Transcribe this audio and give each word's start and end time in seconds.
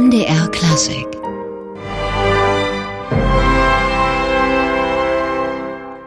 NDR 0.00 0.48
Klassik 0.48 1.19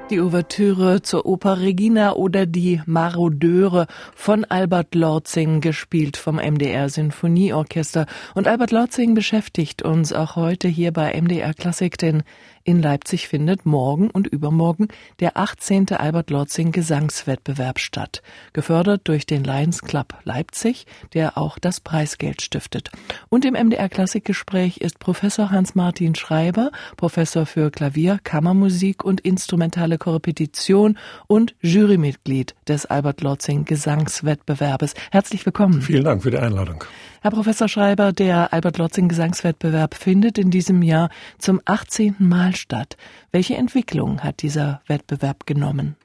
die 0.10 0.20
Ouvertüre 0.20 1.02
zur 1.02 1.26
Oper 1.26 1.60
Regina 1.62 2.13
oder 2.13 2.46
die 2.46 2.81
Marodeure 2.86 3.88
von 4.13 4.44
Albert 4.46 4.96
Lorzing, 4.96 5.62
gespielt 5.62 6.18
vom 6.18 6.36
MDR 6.36 6.90
Sinfonieorchester. 6.90 8.06
Und 8.35 8.47
Albert 8.47 8.71
Lorzing 8.71 9.16
beschäftigt 9.16 9.81
uns 9.81 10.12
auch 10.12 10.35
heute 10.35 10.67
hier 10.67 10.92
bei 10.92 11.20
MDR 11.20 11.53
Klassik, 11.53 11.97
denn 11.97 12.24
in 12.66 12.81
Leipzig 12.81 13.28
findet 13.28 13.66
morgen 13.66 14.10
und 14.10 14.28
übermorgen 14.28 14.88
der 15.20 15.35
18. 15.35 15.89
Albert 15.89 16.30
Lorzing 16.30 16.72
Gesangswettbewerb 16.72 17.77
statt, 17.77 18.22
gefördert 18.54 19.02
durch 19.04 19.26
den 19.26 19.44
Lions 19.44 19.81
Club 19.81 20.13
Leipzig, 20.23 20.85
der 21.13 21.38
auch 21.38 21.59
das 21.59 21.81
Preisgeld 21.81 22.41
stiftet. 22.41 22.90
Und 23.27 23.44
im 23.44 23.54
MDR 23.54 23.90
Klassikgespräch 23.90 24.77
ist 24.77 24.99
Professor 24.99 25.51
Hans-Martin 25.51 26.15
Schreiber, 26.15 26.71
Professor 26.95 27.45
für 27.45 27.70
Klavier, 27.70 28.20
Kammermusik 28.23 29.04
und 29.04 29.20
instrumentale 29.20 29.92
Korrepetition 29.97 30.97
und 31.27 31.55
Jurymitglied 31.61 32.55
des 32.67 32.85
Albert 32.85 33.21
Lorzing 33.21 33.65
Gesangswettbewerbes. 33.65 34.93
Herzlich 35.11 35.45
willkommen. 35.45 35.81
Vielen 35.81 36.03
Dank 36.03 36.23
für 36.23 36.31
die 36.31 36.38
Einladung. 36.38 36.84
Herr 37.21 37.31
Professor 37.31 37.67
Schreiber, 37.67 38.11
der 38.11 38.51
Albert 38.51 38.77
Lotzing 38.77 39.07
Gesangswettbewerb 39.07 39.95
findet 39.95 40.37
in 40.37 40.51
diesem 40.51 40.81
Jahr 40.81 41.09
zum 41.37 41.61
18. 41.63 42.15
Mal 42.20 42.55
statt. 42.55 42.98
Welche 43.31 43.55
Entwicklung 43.55 44.21
hat 44.21 44.41
dieser 44.41 44.81
Wettbewerb 44.87 45.45
genommen? 45.45 45.95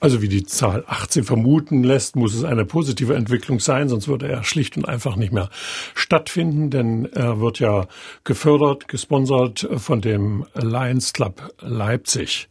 Also 0.00 0.22
wie 0.22 0.28
die 0.28 0.44
Zahl 0.44 0.84
18 0.86 1.24
vermuten 1.24 1.84
lässt, 1.84 2.16
muss 2.16 2.34
es 2.34 2.44
eine 2.44 2.64
positive 2.64 3.14
Entwicklung 3.14 3.60
sein, 3.60 3.88
sonst 3.88 4.08
würde 4.08 4.28
er 4.28 4.44
schlicht 4.44 4.76
und 4.76 4.88
einfach 4.88 5.16
nicht 5.16 5.32
mehr 5.32 5.50
stattfinden, 5.94 6.70
denn 6.70 7.06
er 7.12 7.40
wird 7.40 7.58
ja 7.58 7.86
gefördert, 8.24 8.88
gesponsert 8.88 9.68
von 9.76 10.00
dem 10.00 10.46
Lions 10.54 11.12
Club 11.12 11.54
Leipzig. 11.60 12.48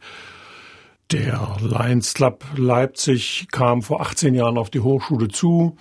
Der 1.12 1.56
Lions 1.60 2.14
Club 2.14 2.44
Leipzig 2.56 3.46
kam 3.52 3.82
vor 3.82 4.00
18 4.00 4.34
Jahren 4.34 4.56
auf 4.56 4.70
die 4.70 4.80
Hochschule 4.80 5.28
zu 5.28 5.76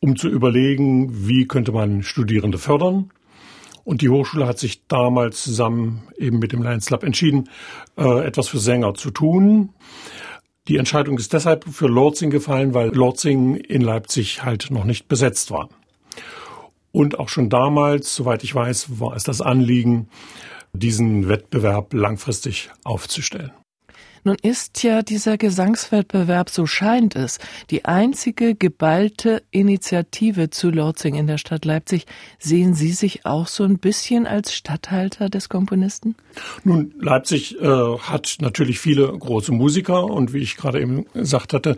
um 0.00 0.16
zu 0.16 0.28
überlegen, 0.28 1.26
wie 1.28 1.46
könnte 1.46 1.72
man 1.72 2.02
Studierende 2.02 2.58
fördern. 2.58 3.10
Und 3.84 4.02
die 4.02 4.08
Hochschule 4.08 4.46
hat 4.46 4.58
sich 4.58 4.86
damals 4.86 5.42
zusammen 5.42 6.08
eben 6.16 6.38
mit 6.38 6.52
dem 6.52 6.62
Lions 6.62 6.86
Club 6.86 7.02
entschieden, 7.02 7.48
äh, 7.96 8.24
etwas 8.26 8.48
für 8.48 8.58
Sänger 8.58 8.94
zu 8.94 9.10
tun. 9.10 9.70
Die 10.68 10.76
Entscheidung 10.76 11.18
ist 11.18 11.32
deshalb 11.32 11.64
für 11.64 11.88
Lorzing 11.88 12.30
gefallen, 12.30 12.74
weil 12.74 12.94
Lorzing 12.94 13.56
in 13.56 13.82
Leipzig 13.82 14.44
halt 14.44 14.70
noch 14.70 14.84
nicht 14.84 15.08
besetzt 15.08 15.50
war. 15.50 15.68
Und 16.92 17.18
auch 17.18 17.28
schon 17.28 17.48
damals, 17.48 18.14
soweit 18.14 18.44
ich 18.44 18.54
weiß, 18.54 19.00
war 19.00 19.16
es 19.16 19.24
das 19.24 19.40
Anliegen, 19.40 20.08
diesen 20.72 21.28
Wettbewerb 21.28 21.94
langfristig 21.94 22.70
aufzustellen. 22.84 23.52
Nun 24.24 24.36
ist 24.42 24.82
ja 24.82 25.02
dieser 25.02 25.38
Gesangswettbewerb, 25.38 26.50
so 26.50 26.66
scheint 26.66 27.16
es, 27.16 27.38
die 27.70 27.84
einzige 27.84 28.54
geballte 28.54 29.42
Initiative 29.50 30.50
zu 30.50 30.70
Lorzing 30.70 31.14
in 31.14 31.26
der 31.26 31.38
Stadt 31.38 31.64
Leipzig. 31.64 32.06
Sehen 32.38 32.74
Sie 32.74 32.92
sich 32.92 33.24
auch 33.24 33.46
so 33.46 33.64
ein 33.64 33.78
bisschen 33.78 34.26
als 34.26 34.54
Statthalter 34.54 35.30
des 35.30 35.48
Komponisten? 35.48 36.16
Nun, 36.64 36.94
Leipzig 37.00 37.60
äh, 37.60 37.66
hat 37.66 38.36
natürlich 38.40 38.78
viele 38.78 39.06
große 39.06 39.52
Musiker 39.52 40.04
und 40.04 40.32
wie 40.32 40.38
ich 40.38 40.56
gerade 40.56 40.80
eben 40.80 41.06
gesagt 41.14 41.54
hatte, 41.54 41.76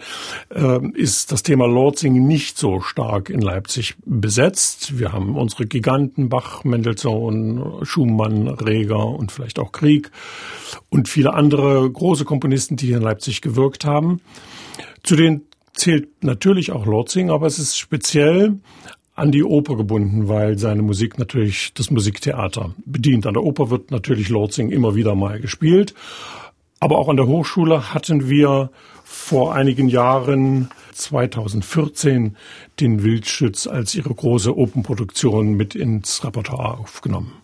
äh, 0.50 0.80
ist 0.94 1.32
das 1.32 1.42
Thema 1.42 1.66
Lorzing 1.66 2.26
nicht 2.26 2.58
so 2.58 2.80
stark 2.80 3.30
in 3.30 3.40
Leipzig 3.40 3.94
besetzt. 4.04 4.98
Wir 4.98 5.12
haben 5.12 5.36
unsere 5.36 5.66
Giganten 5.66 6.28
Bach, 6.28 6.64
Mendelssohn, 6.64 7.80
Schumann, 7.82 8.48
Reger 8.48 9.06
und 9.06 9.30
vielleicht 9.30 9.58
auch 9.58 9.72
Krieg 9.72 10.10
und 10.90 11.08
viele 11.08 11.34
andere 11.34 11.90
große 11.90 12.24
Komponisten, 12.32 12.76
die 12.76 12.86
hier 12.86 12.96
in 12.96 13.02
Leipzig 13.02 13.42
gewirkt 13.42 13.84
haben. 13.84 14.22
Zu 15.02 15.16
denen 15.16 15.42
zählt 15.74 16.24
natürlich 16.24 16.72
auch 16.72 16.86
Lorzing, 16.86 17.30
aber 17.30 17.46
es 17.46 17.58
ist 17.58 17.76
speziell 17.76 18.58
an 19.14 19.32
die 19.32 19.44
Oper 19.44 19.76
gebunden, 19.76 20.30
weil 20.30 20.56
seine 20.56 20.80
Musik 20.80 21.18
natürlich 21.18 21.74
das 21.74 21.90
Musiktheater 21.90 22.74
bedient. 22.86 23.26
An 23.26 23.34
der 23.34 23.42
Oper 23.42 23.68
wird 23.68 23.90
natürlich 23.90 24.30
Lorzing 24.30 24.70
immer 24.70 24.94
wieder 24.94 25.14
mal 25.14 25.40
gespielt. 25.40 25.92
Aber 26.80 26.96
auch 26.96 27.10
an 27.10 27.18
der 27.18 27.26
Hochschule 27.26 27.92
hatten 27.92 28.30
wir 28.30 28.70
vor 29.04 29.54
einigen 29.54 29.88
Jahren, 29.88 30.70
2014, 30.94 32.36
den 32.80 33.02
Wildschütz 33.02 33.66
als 33.66 33.94
ihre 33.94 34.14
große 34.14 34.56
Openproduktion 34.56 35.52
mit 35.52 35.74
ins 35.74 36.24
Repertoire 36.24 36.78
aufgenommen. 36.78 37.34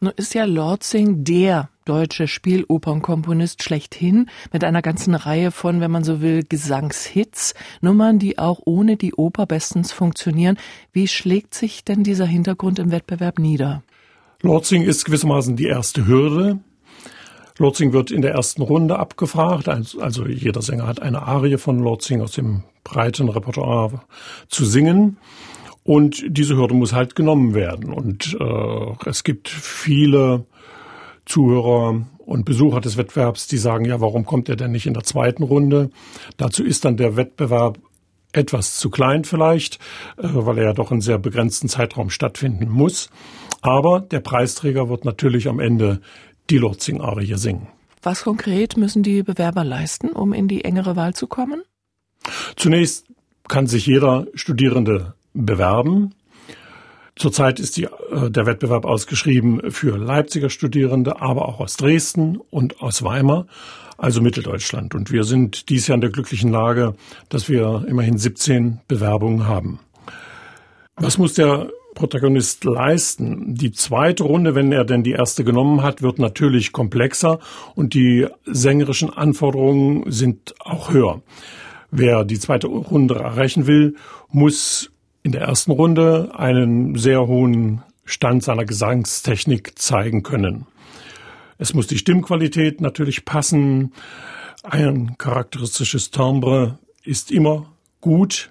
Nun 0.00 0.12
ist 0.16 0.34
ja 0.34 0.44
Lorzing 0.44 1.24
der 1.24 1.68
deutsche 1.88 2.28
Spielopernkomponist 2.28 3.62
schlechthin 3.62 4.28
mit 4.52 4.62
einer 4.64 4.82
ganzen 4.82 5.14
Reihe 5.14 5.50
von, 5.50 5.80
wenn 5.80 5.90
man 5.90 6.04
so 6.04 6.20
will, 6.20 6.44
Gesangshits, 6.46 7.54
Nummern, 7.80 8.18
die 8.18 8.38
auch 8.38 8.60
ohne 8.64 8.96
die 8.96 9.14
Oper 9.14 9.46
bestens 9.46 9.92
funktionieren. 9.92 10.58
Wie 10.92 11.08
schlägt 11.08 11.54
sich 11.54 11.84
denn 11.84 12.04
dieser 12.04 12.26
Hintergrund 12.26 12.78
im 12.78 12.90
Wettbewerb 12.90 13.38
nieder? 13.38 13.82
Lorzing 14.42 14.82
ist 14.82 15.04
gewissermaßen 15.04 15.56
die 15.56 15.66
erste 15.66 16.06
Hürde. 16.06 16.58
Lorzing 17.56 17.92
wird 17.92 18.10
in 18.10 18.22
der 18.22 18.32
ersten 18.32 18.62
Runde 18.62 18.98
abgefragt, 18.98 19.68
also 19.68 20.26
jeder 20.26 20.62
Sänger 20.62 20.86
hat 20.86 21.02
eine 21.02 21.22
Arie 21.22 21.58
von 21.58 21.80
Lorzing 21.80 22.20
aus 22.20 22.32
dem 22.32 22.62
breiten 22.84 23.28
Repertoire 23.28 24.02
zu 24.48 24.64
singen. 24.64 25.16
Und 25.82 26.22
diese 26.28 26.54
Hürde 26.56 26.74
muss 26.74 26.92
halt 26.92 27.16
genommen 27.16 27.54
werden. 27.54 27.92
Und 27.92 28.36
äh, 28.38 29.08
es 29.08 29.24
gibt 29.24 29.48
viele 29.48 30.44
Zuhörer 31.28 32.06
und 32.18 32.44
Besucher 32.44 32.80
des 32.80 32.96
Wettbewerbs, 32.96 33.46
die 33.46 33.58
sagen, 33.58 33.84
ja, 33.84 34.00
warum 34.00 34.24
kommt 34.24 34.48
er 34.48 34.56
denn 34.56 34.72
nicht 34.72 34.86
in 34.86 34.94
der 34.94 35.04
zweiten 35.04 35.42
Runde? 35.42 35.90
Dazu 36.36 36.64
ist 36.64 36.84
dann 36.84 36.96
der 36.96 37.16
Wettbewerb 37.16 37.78
etwas 38.32 38.78
zu 38.78 38.90
klein 38.90 39.24
vielleicht, 39.24 39.76
äh, 40.16 40.28
weil 40.32 40.58
er 40.58 40.64
ja 40.64 40.72
doch 40.72 40.90
in 40.90 41.00
sehr 41.00 41.18
begrenzten 41.18 41.68
Zeitraum 41.68 42.10
stattfinden 42.10 42.68
muss. 42.68 43.10
Aber 43.60 44.00
der 44.00 44.20
Preisträger 44.20 44.88
wird 44.88 45.04
natürlich 45.04 45.48
am 45.48 45.60
Ende 45.60 46.00
die 46.50 46.58
Lorzing-Arie 46.58 47.34
singen. 47.36 47.68
Was 48.02 48.22
konkret 48.24 48.76
müssen 48.76 49.02
die 49.02 49.22
Bewerber 49.22 49.64
leisten, 49.64 50.10
um 50.10 50.32
in 50.32 50.48
die 50.48 50.64
engere 50.64 50.96
Wahl 50.96 51.14
zu 51.14 51.26
kommen? 51.26 51.62
Zunächst 52.56 53.06
kann 53.48 53.66
sich 53.66 53.86
jeder 53.86 54.26
Studierende 54.34 55.14
bewerben. 55.34 56.14
Zurzeit 57.18 57.58
ist 57.58 57.76
die, 57.76 57.84
äh, 57.84 58.30
der 58.30 58.46
Wettbewerb 58.46 58.84
ausgeschrieben 58.84 59.70
für 59.70 59.98
Leipziger 59.98 60.50
Studierende, 60.50 61.20
aber 61.20 61.48
auch 61.48 61.60
aus 61.60 61.76
Dresden 61.76 62.38
und 62.50 62.80
aus 62.80 63.02
Weimar, 63.02 63.46
also 63.96 64.22
Mitteldeutschland. 64.22 64.94
Und 64.94 65.10
wir 65.10 65.24
sind 65.24 65.68
dies 65.68 65.88
Jahr 65.88 65.96
in 65.96 66.00
der 66.00 66.10
glücklichen 66.10 66.50
Lage, 66.50 66.94
dass 67.28 67.48
wir 67.48 67.84
immerhin 67.88 68.18
17 68.18 68.80
Bewerbungen 68.86 69.48
haben. 69.48 69.80
Was 70.96 71.18
muss 71.18 71.34
der 71.34 71.70
Protagonist 71.94 72.62
leisten? 72.62 73.56
Die 73.56 73.72
zweite 73.72 74.22
Runde, 74.22 74.54
wenn 74.54 74.70
er 74.70 74.84
denn 74.84 75.02
die 75.02 75.12
erste 75.12 75.42
genommen 75.42 75.82
hat, 75.82 76.02
wird 76.02 76.20
natürlich 76.20 76.70
komplexer 76.70 77.40
und 77.74 77.94
die 77.94 78.28
sängerischen 78.46 79.10
Anforderungen 79.10 80.10
sind 80.10 80.54
auch 80.60 80.92
höher. 80.92 81.22
Wer 81.90 82.24
die 82.24 82.38
zweite 82.38 82.68
Runde 82.68 83.16
erreichen 83.16 83.66
will, 83.66 83.96
muss 84.30 84.92
in 85.22 85.32
der 85.32 85.42
ersten 85.42 85.72
Runde 85.72 86.32
einen 86.36 86.96
sehr 86.96 87.26
hohen 87.26 87.82
Stand 88.04 88.42
seiner 88.42 88.64
Gesangstechnik 88.64 89.78
zeigen 89.78 90.22
können. 90.22 90.66
Es 91.58 91.74
muss 91.74 91.86
die 91.86 91.98
Stimmqualität 91.98 92.80
natürlich 92.80 93.24
passen. 93.24 93.92
Ein 94.62 95.16
charakteristisches 95.18 96.10
Timbre 96.10 96.78
ist 97.04 97.30
immer 97.30 97.66
gut. 98.00 98.50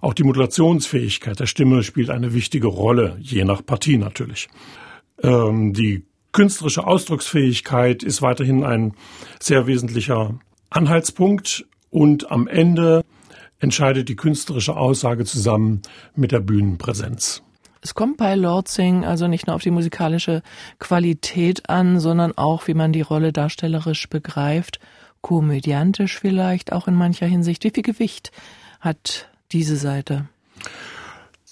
Auch 0.00 0.14
die 0.14 0.24
Modulationsfähigkeit 0.24 1.38
der 1.38 1.46
Stimme 1.46 1.82
spielt 1.82 2.10
eine 2.10 2.34
wichtige 2.34 2.66
Rolle, 2.66 3.16
je 3.20 3.44
nach 3.44 3.64
Partie 3.64 3.96
natürlich. 3.96 4.48
Ähm, 5.22 5.72
die 5.72 6.04
künstlerische 6.32 6.86
Ausdrucksfähigkeit 6.86 8.02
ist 8.02 8.22
weiterhin 8.22 8.64
ein 8.64 8.94
sehr 9.40 9.66
wesentlicher 9.66 10.38
Anhaltspunkt 10.70 11.64
und 11.90 12.30
am 12.30 12.48
Ende 12.48 13.04
entscheidet 13.60 14.08
die 14.08 14.16
künstlerische 14.16 14.76
Aussage 14.76 15.24
zusammen 15.24 15.82
mit 16.14 16.32
der 16.32 16.40
Bühnenpräsenz. 16.40 17.42
Es 17.80 17.94
kommt 17.94 18.16
bei 18.16 18.34
Lordzing 18.34 19.04
also 19.04 19.28
nicht 19.28 19.46
nur 19.46 19.56
auf 19.56 19.62
die 19.62 19.70
musikalische 19.70 20.42
Qualität 20.78 21.68
an, 21.70 22.00
sondern 22.00 22.36
auch, 22.36 22.66
wie 22.66 22.74
man 22.74 22.92
die 22.92 23.02
Rolle 23.02 23.32
darstellerisch 23.32 24.08
begreift, 24.08 24.80
komödiantisch 25.20 26.18
vielleicht 26.18 26.72
auch 26.72 26.88
in 26.88 26.94
mancher 26.94 27.26
Hinsicht. 27.26 27.64
Wie 27.64 27.70
viel 27.70 27.82
Gewicht 27.82 28.32
hat 28.80 29.28
diese 29.52 29.76
Seite? 29.76 30.28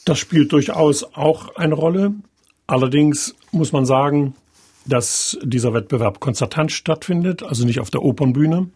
Das 0.05 0.19
spielt 0.19 0.53
durchaus 0.53 1.05
auch 1.05 1.55
eine 1.57 1.75
Rolle. 1.75 2.15
Allerdings 2.67 3.35
muss 3.53 3.73
man 3.73 3.87
sagen, 3.87 4.35
dass 4.89 5.39
dieser 5.43 5.75
Wettbewerb 5.75 6.21
konzertant 6.21 6.73
stattfindet, 6.73 7.43
also 7.43 7.65
nicht 7.65 7.81
auf 7.81 7.91
der 7.91 8.03
Opernbühne. 8.03 8.71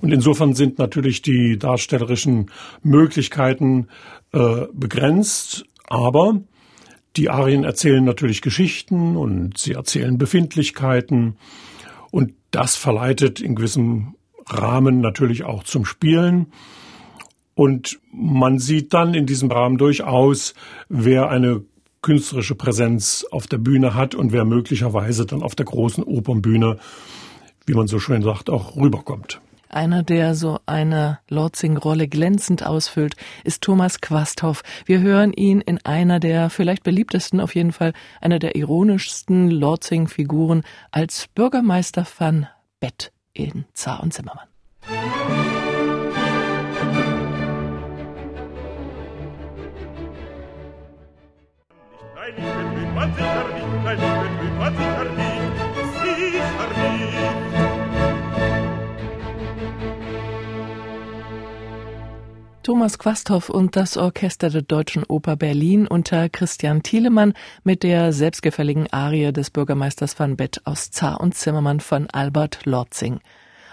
Und 0.00 0.12
insofern 0.12 0.54
sind 0.54 0.78
natürlich 0.78 1.22
die 1.22 1.58
darstellerischen 1.58 2.50
Möglichkeiten 2.82 3.88
äh, 4.32 4.66
begrenzt, 4.72 5.64
aber 5.88 6.40
Die 7.16 7.30
Arien 7.30 7.64
erzählen 7.64 8.04
natürlich 8.04 8.42
Geschichten 8.42 9.16
und 9.16 9.56
sie 9.56 9.72
erzählen 9.72 10.18
Befindlichkeiten 10.18 11.36
und 12.10 12.34
das 12.50 12.76
verleitet 12.76 13.40
in 13.40 13.54
gewissem 13.54 14.16
Rahmen 14.46 15.00
natürlich 15.00 15.44
auch 15.44 15.64
zum 15.64 15.86
Spielen. 15.86 16.52
Und 17.54 17.98
man 18.12 18.58
sieht 18.58 18.92
dann 18.92 19.14
in 19.14 19.24
diesem 19.24 19.50
Rahmen 19.50 19.78
durchaus, 19.78 20.52
wer 20.90 21.30
eine 21.30 21.64
künstlerische 22.02 22.54
Präsenz 22.54 23.26
auf 23.30 23.46
der 23.46 23.58
Bühne 23.58 23.94
hat 23.94 24.14
und 24.14 24.32
wer 24.32 24.44
möglicherweise 24.44 25.26
dann 25.26 25.42
auf 25.42 25.54
der 25.54 25.66
großen 25.66 26.04
Opernbühne, 26.04 26.78
wie 27.66 27.74
man 27.74 27.86
so 27.86 27.98
schön 27.98 28.22
sagt, 28.22 28.50
auch 28.50 28.76
rüberkommt. 28.76 29.40
Einer, 29.68 30.02
der 30.02 30.34
so 30.34 30.60
eine 30.66 31.18
Lorzing-Rolle 31.28 32.08
glänzend 32.08 32.64
ausfüllt, 32.64 33.16
ist 33.44 33.62
Thomas 33.62 34.00
Quasthoff. 34.00 34.62
Wir 34.84 35.00
hören 35.00 35.32
ihn 35.32 35.60
in 35.60 35.84
einer 35.84 36.20
der 36.20 36.50
vielleicht 36.50 36.84
beliebtesten, 36.84 37.40
auf 37.40 37.54
jeden 37.54 37.72
Fall 37.72 37.92
einer 38.20 38.38
der 38.38 38.54
ironischsten 38.54 39.50
Lorzing-Figuren 39.50 40.62
als 40.92 41.26
Bürgermeister 41.34 42.06
van 42.18 42.46
Bett 42.80 43.12
in 43.32 43.64
Zar 43.74 44.02
und 44.02 44.14
Zimmermann. 44.14 44.46
Thomas 62.66 62.98
Quasthoff 62.98 63.48
und 63.48 63.76
das 63.76 63.96
Orchester 63.96 64.50
der 64.50 64.62
Deutschen 64.62 65.04
Oper 65.04 65.36
Berlin 65.36 65.86
unter 65.86 66.28
Christian 66.28 66.82
Thielemann 66.82 67.34
mit 67.62 67.84
der 67.84 68.12
selbstgefälligen 68.12 68.92
Arie 68.92 69.32
des 69.32 69.50
Bürgermeisters 69.50 70.18
van 70.18 70.36
Bett 70.36 70.62
aus 70.64 70.90
Zar 70.90 71.20
und 71.20 71.36
Zimmermann 71.36 71.78
von 71.78 72.10
Albert 72.10 72.66
Lorzing. 72.66 73.20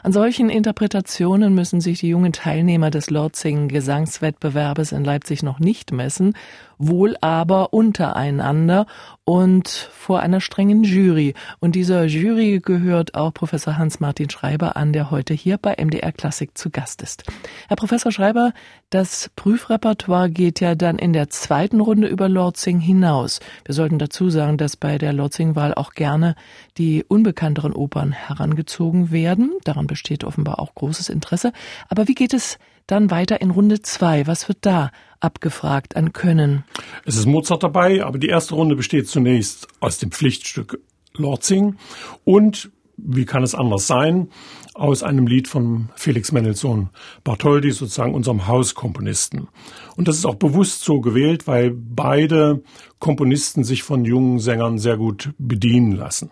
An 0.03 0.11
solchen 0.11 0.49
Interpretationen 0.49 1.55
müssen 1.55 1.81
sich 1.81 2.01
die 2.01 2.09
jungen 2.09 2.33
Teilnehmer 2.33 2.91
des 2.91 3.09
Lorzing 3.09 3.67
Gesangswettbewerbes 3.67 4.91
in 4.91 5.03
Leipzig 5.03 5.41
noch 5.41 5.59
nicht 5.59 5.91
messen 5.91 6.35
wohl 6.77 7.15
aber 7.21 7.73
untereinander 7.73 8.85
und 9.25 9.69
vor 9.69 10.19
einer 10.19 10.41
strengen 10.41 10.83
Jury. 10.83 11.33
Und 11.59 11.75
dieser 11.75 12.05
Jury 12.05 12.59
gehört 12.63 13.15
auch 13.15 13.33
Professor 13.33 13.77
Hans-Martin 13.77 14.29
Schreiber 14.29 14.75
an, 14.75 14.91
der 14.91 15.11
heute 15.11 15.33
hier 15.33 15.57
bei 15.57 15.75
MDR 15.81 16.11
Klassik 16.11 16.57
zu 16.57 16.69
Gast 16.69 17.01
ist. 17.01 17.23
Herr 17.67 17.77
Professor 17.77 18.11
Schreiber, 18.11 18.53
das 18.89 19.31
Prüfrepertoire 19.35 20.29
geht 20.29 20.59
ja 20.59 20.75
dann 20.75 20.99
in 20.99 21.13
der 21.13 21.29
zweiten 21.29 21.79
Runde 21.79 22.07
über 22.07 22.27
Lorzing 22.27 22.79
hinaus. 22.79 23.39
Wir 23.65 23.73
sollten 23.73 23.97
dazu 23.97 24.29
sagen, 24.29 24.57
dass 24.57 24.75
bei 24.75 24.97
der 24.97 25.13
Lorzing-Wahl 25.13 25.73
auch 25.73 25.93
gerne 25.93 26.35
die 26.77 27.03
unbekannteren 27.07 27.73
Opern 27.73 28.11
herangezogen 28.11 29.11
werden. 29.11 29.51
Daran 29.63 29.87
besteht 29.87 30.23
offenbar 30.23 30.59
auch 30.59 30.75
großes 30.75 31.09
Interesse. 31.09 31.53
Aber 31.87 32.07
wie 32.07 32.15
geht 32.15 32.33
es 32.33 32.59
dann 32.87 33.11
weiter 33.11 33.41
in 33.41 33.51
Runde 33.51 33.81
zwei. 33.81 34.27
Was 34.27 34.47
wird 34.47 34.59
da 34.61 34.91
abgefragt 35.19 35.95
an 35.95 36.13
Können? 36.13 36.63
Es 37.05 37.15
ist 37.15 37.25
Mozart 37.25 37.63
dabei, 37.63 38.03
aber 38.03 38.17
die 38.17 38.27
erste 38.27 38.55
Runde 38.55 38.75
besteht 38.75 39.07
zunächst 39.07 39.67
aus 39.79 39.97
dem 39.97 40.11
Pflichtstück 40.11 40.79
Lorzing 41.15 41.77
und 42.23 42.71
wie 42.97 43.25
kann 43.25 43.43
es 43.43 43.55
anders 43.55 43.87
sein, 43.87 44.29
aus 44.73 45.03
einem 45.03 45.27
Lied 45.27 45.47
von 45.47 45.89
Felix 45.95 46.31
Mendelssohn 46.31 46.89
Bartholdy, 47.23 47.71
sozusagen 47.71 48.13
unserem 48.13 48.47
Hauskomponisten. 48.47 49.47
Und 49.95 50.07
das 50.07 50.17
ist 50.17 50.25
auch 50.25 50.35
bewusst 50.35 50.83
so 50.83 51.01
gewählt, 51.01 51.47
weil 51.47 51.71
beide 51.71 52.63
Komponisten 52.99 53.63
sich 53.63 53.83
von 53.83 54.05
jungen 54.05 54.39
Sängern 54.39 54.77
sehr 54.77 54.97
gut 54.97 55.33
bedienen 55.37 55.93
lassen. 55.93 56.29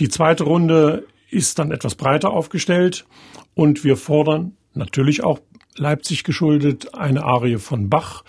Die 0.00 0.08
zweite 0.08 0.44
Runde 0.44 1.06
ist 1.30 1.58
dann 1.58 1.70
etwas 1.70 1.94
breiter 1.94 2.30
aufgestellt 2.30 3.06
und 3.54 3.84
wir 3.84 3.96
fordern 3.96 4.56
natürlich 4.76 5.24
auch 5.24 5.40
Leipzig 5.76 6.24
geschuldet, 6.24 6.94
eine 6.94 7.24
Arie 7.24 7.58
von 7.58 7.90
Bach 7.90 8.24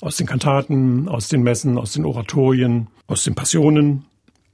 aus 0.00 0.16
den 0.16 0.26
Kantaten, 0.26 1.08
aus 1.08 1.28
den 1.28 1.42
Messen, 1.42 1.78
aus 1.78 1.92
den 1.92 2.04
Oratorien, 2.04 2.88
aus 3.06 3.24
den 3.24 3.34
Passionen 3.34 4.06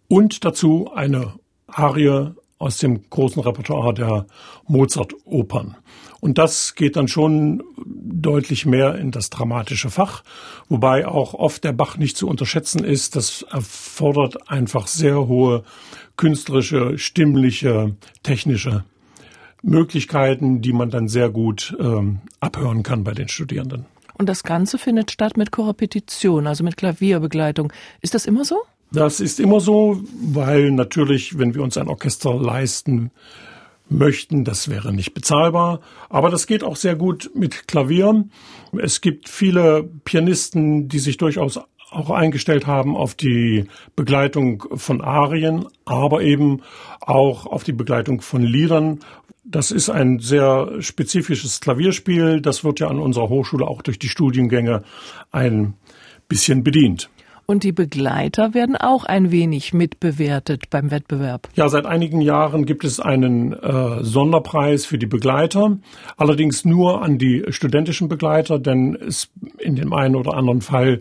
und 0.09 0.45
dazu 0.45 0.91
eine 0.95 1.35
Arie 1.67 2.33
aus 2.59 2.79
dem 2.79 3.09
großen 3.11 3.43
Repertoire 3.43 3.93
der 3.93 4.27
Mozart-Opern. 4.67 5.77
Und 6.21 6.39
das 6.39 6.75
geht 6.75 6.97
dann 6.97 7.09
schon 7.09 7.63
deutlich 7.85 8.65
mehr 8.65 8.95
in 8.97 9.11
das 9.11 9.29
dramatische 9.29 9.91
Fach, 9.91 10.25
wobei 10.69 11.07
auch 11.07 11.35
oft 11.35 11.63
der 11.65 11.73
Bach 11.73 11.99
nicht 11.99 12.17
zu 12.17 12.27
unterschätzen 12.27 12.83
ist. 12.83 13.15
Das 13.15 13.43
erfordert 13.43 14.51
einfach 14.51 14.87
sehr 14.87 15.29
hohe 15.29 15.65
künstlerische, 16.17 16.99
stimmliche, 16.99 17.95
technische 18.23 18.85
Möglichkeiten, 19.67 20.63
die 20.63 20.73
man 20.73 20.91
dann 20.91 21.09
sehr 21.09 21.29
gut 21.29 21.77
ähm, 21.81 22.21
abhören 22.41 22.83
kann 22.83 23.05
bei 23.05 23.13
den 23.13 23.29
Studierenden. 23.29 23.85
Und 24.15 24.29
das 24.29 24.45
Ganze 24.45 24.79
findet 24.79 25.11
statt 25.11 25.37
mit 25.37 25.51
Korrepetition, 25.51 26.47
also 26.47 26.65
mit 26.65 26.77
Klavierbegleitung. 26.77 27.73
Ist 28.01 28.15
das 28.15 28.25
immer 28.25 28.45
so? 28.45 28.63
Das 28.93 29.21
ist 29.21 29.41
immer 29.41 29.61
so, 29.61 30.01
weil 30.23 30.71
natürlich, 30.71 31.39
wenn 31.39 31.55
wir 31.55 31.63
uns 31.63 31.77
ein 31.77 31.89
Orchester 31.89 32.35
leisten 32.35 33.11
möchten, 33.89 34.45
das 34.45 34.69
wäre 34.71 34.93
nicht 34.93 35.13
bezahlbar. 35.13 35.81
Aber 36.09 36.31
das 36.31 36.47
geht 36.47 36.65
auch 36.65 36.77
sehr 36.77 36.97
gut 36.97 37.31
mit 37.35 37.69
Klavier. 37.69 38.25
Es 38.79 39.01
gibt 39.01 39.29
viele 39.29 39.83
Pianisten, 40.05 40.89
die 40.89 40.99
sich 40.99 41.17
durchaus 41.17 41.61
auch 41.91 42.11
eingestellt 42.11 42.67
haben 42.67 42.97
auf 42.97 43.15
die 43.15 43.67
Begleitung 43.95 44.65
von 44.75 45.01
Arien, 45.01 45.67
aber 45.85 46.23
eben 46.23 46.63
auch 47.01 47.47
auf 47.47 47.65
die 47.65 47.73
Begleitung 47.73 48.21
von 48.21 48.43
Liedern, 48.43 49.01
das 49.49 49.71
ist 49.71 49.89
ein 49.89 50.19
sehr 50.19 50.81
spezifisches 50.81 51.61
Klavierspiel. 51.61 52.41
Das 52.41 52.65
wird 52.65 52.81
ja 52.81 52.89
an 52.89 52.99
unserer 52.99 53.29
Hochschule 53.29 53.67
auch 53.67 53.83
durch 53.83 53.99
die 53.99 54.09
Studiengänge 54.09 54.83
ein 55.31 55.75
bisschen 56.29 56.65
bedient. 56.65 57.09
Und 57.49 57.63
die 57.63 57.71
Begleiter 57.71 58.55
werden 58.55 58.75
auch 58.75 59.05
ein 59.05 59.31
wenig 59.31 59.73
mitbewertet 59.73 60.69
beim 60.69 60.91
Wettbewerb. 60.91 61.49
Ja, 61.55 61.69
seit 61.69 61.87
einigen 61.87 62.21
Jahren 62.21 62.67
gibt 62.67 62.83
es 62.83 62.99
einen 62.99 63.53
äh, 63.53 64.03
Sonderpreis 64.03 64.85
für 64.85 64.99
die 64.99 65.07
Begleiter, 65.07 65.79
allerdings 66.17 66.65
nur 66.65 67.03
an 67.03 67.19
die 67.19 67.45
studentischen 67.51 68.09
Begleiter, 68.09 68.59
denn 68.59 68.97
es 68.97 69.31
in 69.59 69.77
dem 69.77 69.93
einen 69.93 70.17
oder 70.17 70.35
anderen 70.35 70.61
Fall 70.61 71.01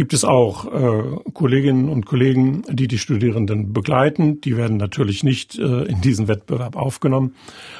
gibt 0.00 0.14
es 0.14 0.24
auch 0.24 0.64
äh, 0.64 1.30
Kolleginnen 1.34 1.90
und 1.90 2.06
Kollegen, 2.06 2.62
die 2.70 2.88
die 2.88 2.96
Studierenden 2.96 3.74
begleiten. 3.74 4.40
Die 4.40 4.56
werden 4.56 4.78
natürlich 4.78 5.24
nicht 5.24 5.58
äh, 5.58 5.82
in 5.82 6.00
diesen 6.00 6.26
Wettbewerb 6.26 6.74
aufgenommen, 6.74 7.34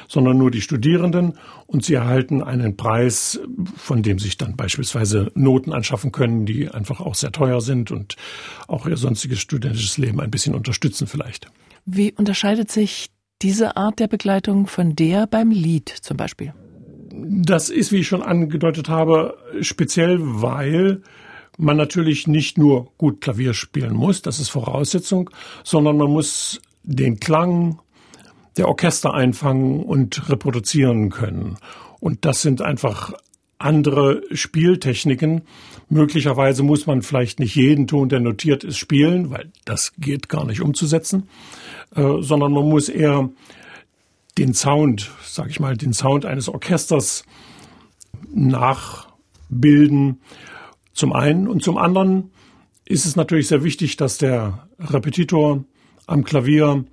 sondern 0.07 0.37
nur 0.37 0.51
die 0.51 0.61
Studierenden. 0.61 1.39
Und 1.65 1.83
sie 1.83 1.95
erhalten 1.95 2.43
einen 2.43 2.77
Preis, 2.77 3.41
von 3.75 4.03
dem 4.03 4.19
sich 4.19 4.37
dann 4.37 4.55
beispielsweise 4.55 5.31
Noten 5.33 5.73
anschaffen 5.73 6.11
können, 6.11 6.45
die 6.45 6.69
einfach 6.69 7.01
auch 7.01 7.15
sehr 7.15 7.31
teuer 7.31 7.59
sind 7.59 7.89
und 7.89 8.17
auch 8.67 8.85
ihr 8.85 8.97
sonstiges 8.97 9.39
studentisches 9.39 9.97
Leben 9.97 10.21
ein 10.21 10.29
bisschen 10.29 10.53
unterstützen 10.53 11.07
vielleicht. 11.07 11.47
Wie 11.87 12.13
unterscheidet 12.13 12.71
sich 12.71 13.07
diese 13.41 13.77
Art 13.77 13.99
der 13.99 14.07
Begleitung 14.07 14.67
von 14.67 14.95
der 14.95 15.25
beim 15.25 15.49
Lied 15.49 15.89
zum 15.89 16.17
Beispiel? 16.17 16.53
Das 17.13 17.69
ist, 17.69 17.91
wie 17.91 18.01
ich 18.01 18.07
schon 18.07 18.21
angedeutet 18.21 18.89
habe, 18.89 19.39
speziell, 19.61 20.19
weil 20.21 21.01
man 21.61 21.77
natürlich 21.77 22.27
nicht 22.27 22.57
nur 22.57 22.91
gut 22.97 23.21
Klavier 23.21 23.53
spielen 23.53 23.93
muss, 23.93 24.21
das 24.21 24.39
ist 24.39 24.49
Voraussetzung, 24.49 25.29
sondern 25.63 25.97
man 25.97 26.09
muss 26.09 26.59
den 26.83 27.19
Klang 27.19 27.79
der 28.57 28.67
Orchester 28.67 29.13
einfangen 29.13 29.83
und 29.83 30.27
reproduzieren 30.29 31.09
können. 31.11 31.57
Und 31.99 32.25
das 32.25 32.41
sind 32.41 32.61
einfach 32.61 33.13
andere 33.59 34.23
Spieltechniken. 34.31 35.43
Möglicherweise 35.87 36.63
muss 36.63 36.87
man 36.87 37.03
vielleicht 37.03 37.39
nicht 37.39 37.55
jeden 37.55 37.85
Ton, 37.85 38.09
der 38.09 38.19
notiert 38.19 38.63
ist, 38.63 38.77
spielen, 38.77 39.29
weil 39.29 39.51
das 39.63 39.93
geht 39.99 40.29
gar 40.29 40.45
nicht 40.45 40.61
umzusetzen, 40.61 41.29
äh, 41.95 42.21
sondern 42.21 42.53
man 42.53 42.67
muss 42.67 42.89
eher 42.89 43.29
den 44.39 44.55
Sound, 44.55 45.11
sag 45.23 45.51
ich 45.51 45.59
mal, 45.59 45.77
den 45.77 45.93
Sound 45.93 46.25
eines 46.25 46.49
Orchesters 46.49 47.23
nachbilden 48.33 50.19
zum 50.93 51.13
einen. 51.13 51.47
Und 51.47 51.63
zum 51.63 51.77
anderen 51.77 52.31
ist 52.85 53.05
es 53.05 53.15
natürlich 53.15 53.47
sehr 53.47 53.63
wichtig, 53.63 53.97
dass 53.97 54.17
der 54.17 54.67
Repetitor 54.79 55.63
am 56.07 56.23
Klavier 56.23 56.85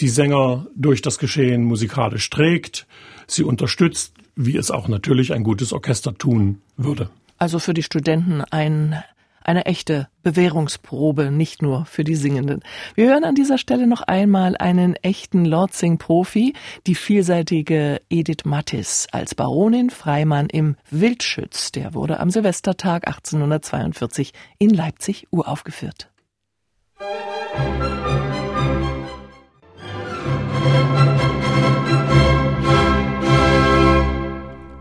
die 0.00 0.08
Sänger 0.08 0.66
durch 0.74 1.02
das 1.02 1.18
Geschehen 1.18 1.64
musikalisch 1.64 2.28
trägt, 2.30 2.86
sie 3.26 3.44
unterstützt, 3.44 4.14
wie 4.34 4.56
es 4.56 4.70
auch 4.70 4.88
natürlich 4.88 5.32
ein 5.32 5.44
gutes 5.44 5.72
Orchester 5.72 6.16
tun 6.16 6.60
würde. 6.76 7.10
Also 7.38 7.58
für 7.58 7.74
die 7.74 7.82
Studenten 7.82 8.40
ein 8.40 9.02
eine 9.44 9.66
echte 9.66 10.08
Bewährungsprobe, 10.22 11.30
nicht 11.30 11.62
nur 11.62 11.84
für 11.84 12.04
die 12.04 12.14
Singenden. 12.14 12.60
Wir 12.94 13.08
hören 13.08 13.24
an 13.24 13.34
dieser 13.34 13.58
Stelle 13.58 13.86
noch 13.86 14.02
einmal 14.02 14.56
einen 14.56 14.96
echten 14.96 15.44
Lordzing-Profi, 15.44 16.54
die 16.86 16.94
vielseitige 16.94 18.00
Edith 18.08 18.44
Mattis 18.44 19.06
als 19.12 19.34
Baronin 19.34 19.90
Freimann 19.90 20.48
im 20.48 20.76
Wildschütz. 20.90 21.72
Der 21.72 21.94
wurde 21.94 22.20
am 22.20 22.30
Silvestertag 22.30 23.06
1842 23.06 24.32
in 24.58 24.70
Leipzig 24.70 25.26
uraufgeführt. 25.30 26.10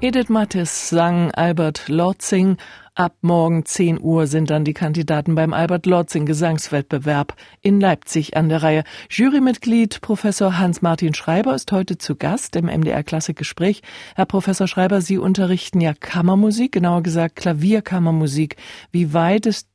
Edith 0.03 0.27
Mattis 0.27 0.89
sang 0.89 1.31
Albert 1.31 1.87
Lorzing. 1.87 2.57
Ab 2.95 3.15
morgen 3.21 3.65
10 3.65 3.99
Uhr 3.99 4.27
sind 4.27 4.51
dann 4.51 4.65
die 4.65 4.75
Kandidaten 4.75 5.33
beim 5.33 5.51
Albert 5.51 5.87
Lorzing 5.87 6.27
Gesangswettbewerb 6.27 7.35
in 7.59 7.79
Leipzig 7.79 8.37
an 8.37 8.49
der 8.49 8.61
Reihe. 8.61 8.83
Jurymitglied 9.09 9.99
Professor 10.01 10.59
Hans-Martin 10.59 11.15
Schreiber 11.15 11.55
ist 11.55 11.71
heute 11.71 11.97
zu 11.97 12.15
Gast 12.15 12.55
im 12.55 12.65
MDR 12.65 13.01
Klassikgespräch. 13.01 13.81
Herr 14.15 14.27
Professor 14.27 14.67
Schreiber, 14.67 15.01
Sie 15.01 15.17
unterrichten 15.17 15.81
ja 15.81 15.95
Kammermusik, 15.99 16.73
genauer 16.73 17.01
gesagt 17.01 17.37
Klavierkammermusik. 17.37 18.57
Wie 18.91 19.11
weit 19.11 19.47
ist 19.47 19.67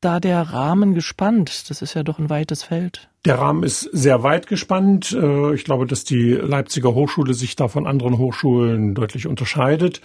da 0.00 0.18
der 0.18 0.40
Rahmen 0.40 0.94
gespannt? 0.94 1.68
Das 1.68 1.82
ist 1.82 1.92
ja 1.92 2.02
doch 2.02 2.18
ein 2.18 2.30
weites 2.30 2.62
Feld. 2.62 3.10
Der 3.26 3.40
Rahmen 3.40 3.62
ist 3.62 3.82
sehr 3.92 4.22
weit 4.22 4.46
gespannt. 4.46 5.12
Äh, 5.12 5.54
ich 5.54 5.64
glaube, 5.64 5.86
dass 5.86 6.04
die 6.04 6.30
Leipziger 6.30 6.94
Hochschule 6.94 7.34
sich 7.34 7.56
da 7.56 7.68
von 7.68 7.86
anderen 7.86 8.16
Hochschulen 8.16 8.94
deutlich 8.94 9.26
unterscheidet. 9.26 10.00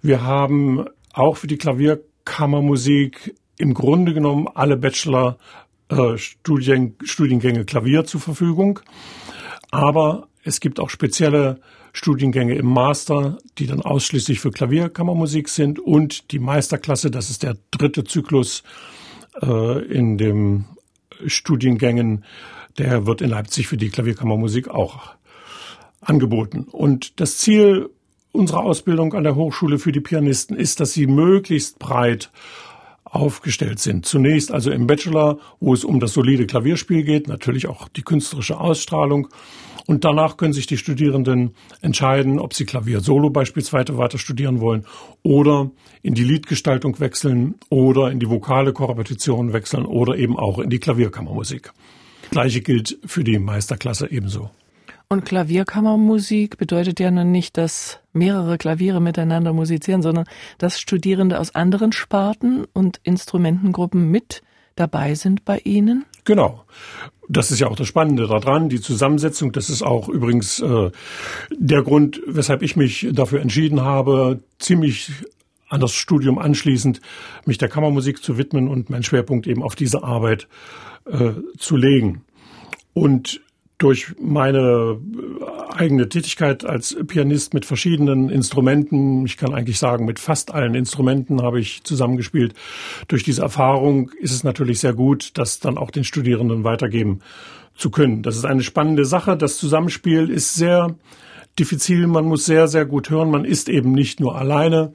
Wir 0.00 0.24
haben 0.24 0.86
auch 1.12 1.36
für 1.36 1.46
die 1.46 1.58
Klavierkammermusik 1.58 3.34
im 3.58 3.74
Grunde 3.74 4.14
genommen 4.14 4.48
alle 4.54 4.76
Bachelor 4.76 5.38
äh, 5.88 6.16
Studien, 6.16 6.96
Studiengänge 7.04 7.64
Klavier 7.64 8.04
zur 8.04 8.20
Verfügung. 8.20 8.80
Aber 9.70 10.28
es 10.44 10.60
gibt 10.60 10.80
auch 10.80 10.90
spezielle 10.90 11.60
Studiengänge 11.92 12.54
im 12.54 12.66
Master, 12.66 13.38
die 13.58 13.66
dann 13.66 13.82
ausschließlich 13.82 14.40
für 14.40 14.50
Klavierkammermusik 14.50 15.48
sind 15.48 15.78
und 15.78 16.32
die 16.32 16.38
Meisterklasse, 16.38 17.10
das 17.10 17.30
ist 17.30 17.42
der 17.42 17.56
dritte 17.70 18.04
Zyklus 18.04 18.62
äh, 19.42 19.84
in 19.84 20.16
dem 20.16 20.64
Studiengängen, 21.26 22.24
der 22.78 23.06
wird 23.06 23.20
in 23.20 23.30
Leipzig 23.30 23.68
für 23.68 23.76
die 23.76 23.90
Klavierkammermusik 23.90 24.68
auch 24.68 25.14
angeboten. 26.00 26.66
Und 26.70 27.20
das 27.20 27.38
Ziel 27.38 27.90
unserer 28.32 28.60
Ausbildung 28.60 29.14
an 29.14 29.24
der 29.24 29.36
Hochschule 29.36 29.78
für 29.78 29.92
die 29.92 30.00
Pianisten 30.00 30.56
ist, 30.56 30.80
dass 30.80 30.92
sie 30.92 31.06
möglichst 31.06 31.78
breit 31.78 32.30
aufgestellt 33.04 33.78
sind. 33.78 34.06
Zunächst 34.06 34.50
also 34.50 34.70
im 34.70 34.86
Bachelor, 34.86 35.38
wo 35.60 35.74
es 35.74 35.84
um 35.84 36.00
das 36.00 36.14
solide 36.14 36.46
Klavierspiel 36.46 37.04
geht, 37.04 37.28
natürlich 37.28 37.68
auch 37.68 37.88
die 37.88 38.02
künstlerische 38.02 38.58
Ausstrahlung. 38.58 39.28
Und 39.86 40.04
danach 40.04 40.36
können 40.36 40.52
sich 40.52 40.66
die 40.66 40.78
Studierenden 40.78 41.54
entscheiden, 41.82 42.38
ob 42.38 42.54
sie 42.54 42.64
Klavier 42.64 43.00
Solo 43.00 43.30
beispielsweise 43.30 43.98
weiter 43.98 44.16
studieren 44.16 44.60
wollen 44.60 44.86
oder 45.22 45.70
in 46.02 46.14
die 46.14 46.24
Liedgestaltung 46.24 47.00
wechseln 47.00 47.56
oder 47.68 48.10
in 48.10 48.20
die 48.20 48.30
vokale 48.30 48.72
Korrepetition 48.72 49.52
wechseln 49.52 49.84
oder 49.84 50.16
eben 50.16 50.38
auch 50.38 50.58
in 50.58 50.70
die 50.70 50.78
Klavierkammermusik. 50.78 51.72
Gleiche 52.30 52.62
gilt 52.62 52.98
für 53.04 53.24
die 53.24 53.38
Meisterklasse 53.38 54.10
ebenso. 54.10 54.50
Und 55.12 55.26
Klavierkammermusik 55.26 56.56
bedeutet 56.56 56.98
ja 56.98 57.10
nun 57.10 57.30
nicht, 57.30 57.58
dass 57.58 58.00
mehrere 58.14 58.56
Klaviere 58.56 58.98
miteinander 58.98 59.52
musizieren, 59.52 60.00
sondern 60.00 60.24
dass 60.56 60.80
Studierende 60.80 61.38
aus 61.38 61.54
anderen 61.54 61.92
Sparten 61.92 62.64
und 62.72 62.98
Instrumentengruppen 63.02 64.10
mit 64.10 64.40
dabei 64.74 65.14
sind 65.14 65.44
bei 65.44 65.58
Ihnen? 65.64 66.06
Genau. 66.24 66.64
Das 67.28 67.50
ist 67.50 67.60
ja 67.60 67.68
auch 67.68 67.76
das 67.76 67.88
Spannende 67.88 68.26
daran, 68.26 68.70
die 68.70 68.80
Zusammensetzung. 68.80 69.52
Das 69.52 69.68
ist 69.68 69.82
auch 69.82 70.08
übrigens 70.08 70.60
äh, 70.60 70.90
der 71.50 71.82
Grund, 71.82 72.22
weshalb 72.26 72.62
ich 72.62 72.76
mich 72.76 73.06
dafür 73.12 73.42
entschieden 73.42 73.82
habe, 73.82 74.40
ziemlich 74.58 75.12
an 75.68 75.80
das 75.80 75.92
Studium 75.92 76.38
anschließend 76.38 77.02
mich 77.44 77.58
der 77.58 77.68
Kammermusik 77.68 78.22
zu 78.22 78.38
widmen 78.38 78.66
und 78.66 78.88
meinen 78.88 79.02
Schwerpunkt 79.02 79.46
eben 79.46 79.62
auf 79.62 79.74
diese 79.74 80.04
Arbeit 80.04 80.48
äh, 81.04 81.32
zu 81.58 81.76
legen. 81.76 82.24
Und 82.94 83.42
durch 83.82 84.14
meine 84.20 85.00
äh, 85.00 85.74
eigene 85.74 86.08
Tätigkeit 86.08 86.64
als 86.64 86.96
Pianist 87.08 87.52
mit 87.52 87.66
verschiedenen 87.66 88.30
Instrumenten, 88.30 89.26
ich 89.26 89.36
kann 89.36 89.52
eigentlich 89.52 89.78
sagen, 89.78 90.04
mit 90.04 90.20
fast 90.20 90.54
allen 90.54 90.76
Instrumenten 90.76 91.42
habe 91.42 91.58
ich 91.58 91.82
zusammengespielt. 91.82 92.54
Durch 93.08 93.24
diese 93.24 93.42
Erfahrung 93.42 94.10
ist 94.20 94.32
es 94.32 94.44
natürlich 94.44 94.78
sehr 94.78 94.92
gut, 94.92 95.32
das 95.34 95.58
dann 95.58 95.78
auch 95.78 95.90
den 95.90 96.04
Studierenden 96.04 96.62
weitergeben 96.62 97.20
zu 97.74 97.90
können. 97.90 98.22
Das 98.22 98.36
ist 98.36 98.44
eine 98.44 98.62
spannende 98.62 99.04
Sache. 99.04 99.36
Das 99.36 99.58
Zusammenspiel 99.58 100.30
ist 100.30 100.54
sehr 100.54 100.94
diffizil. 101.58 102.06
Man 102.06 102.26
muss 102.26 102.44
sehr, 102.44 102.68
sehr 102.68 102.84
gut 102.84 103.10
hören. 103.10 103.30
Man 103.30 103.44
ist 103.44 103.68
eben 103.68 103.90
nicht 103.90 104.20
nur 104.20 104.36
alleine. 104.36 104.92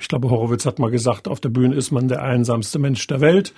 Ich 0.00 0.08
glaube, 0.08 0.30
Horowitz 0.30 0.66
hat 0.66 0.78
mal 0.78 0.90
gesagt, 0.90 1.28
auf 1.28 1.40
der 1.40 1.48
Bühne 1.48 1.74
ist 1.74 1.90
man 1.90 2.08
der 2.08 2.22
einsamste 2.22 2.78
Mensch 2.78 3.06
der 3.06 3.20
Welt. 3.20 3.54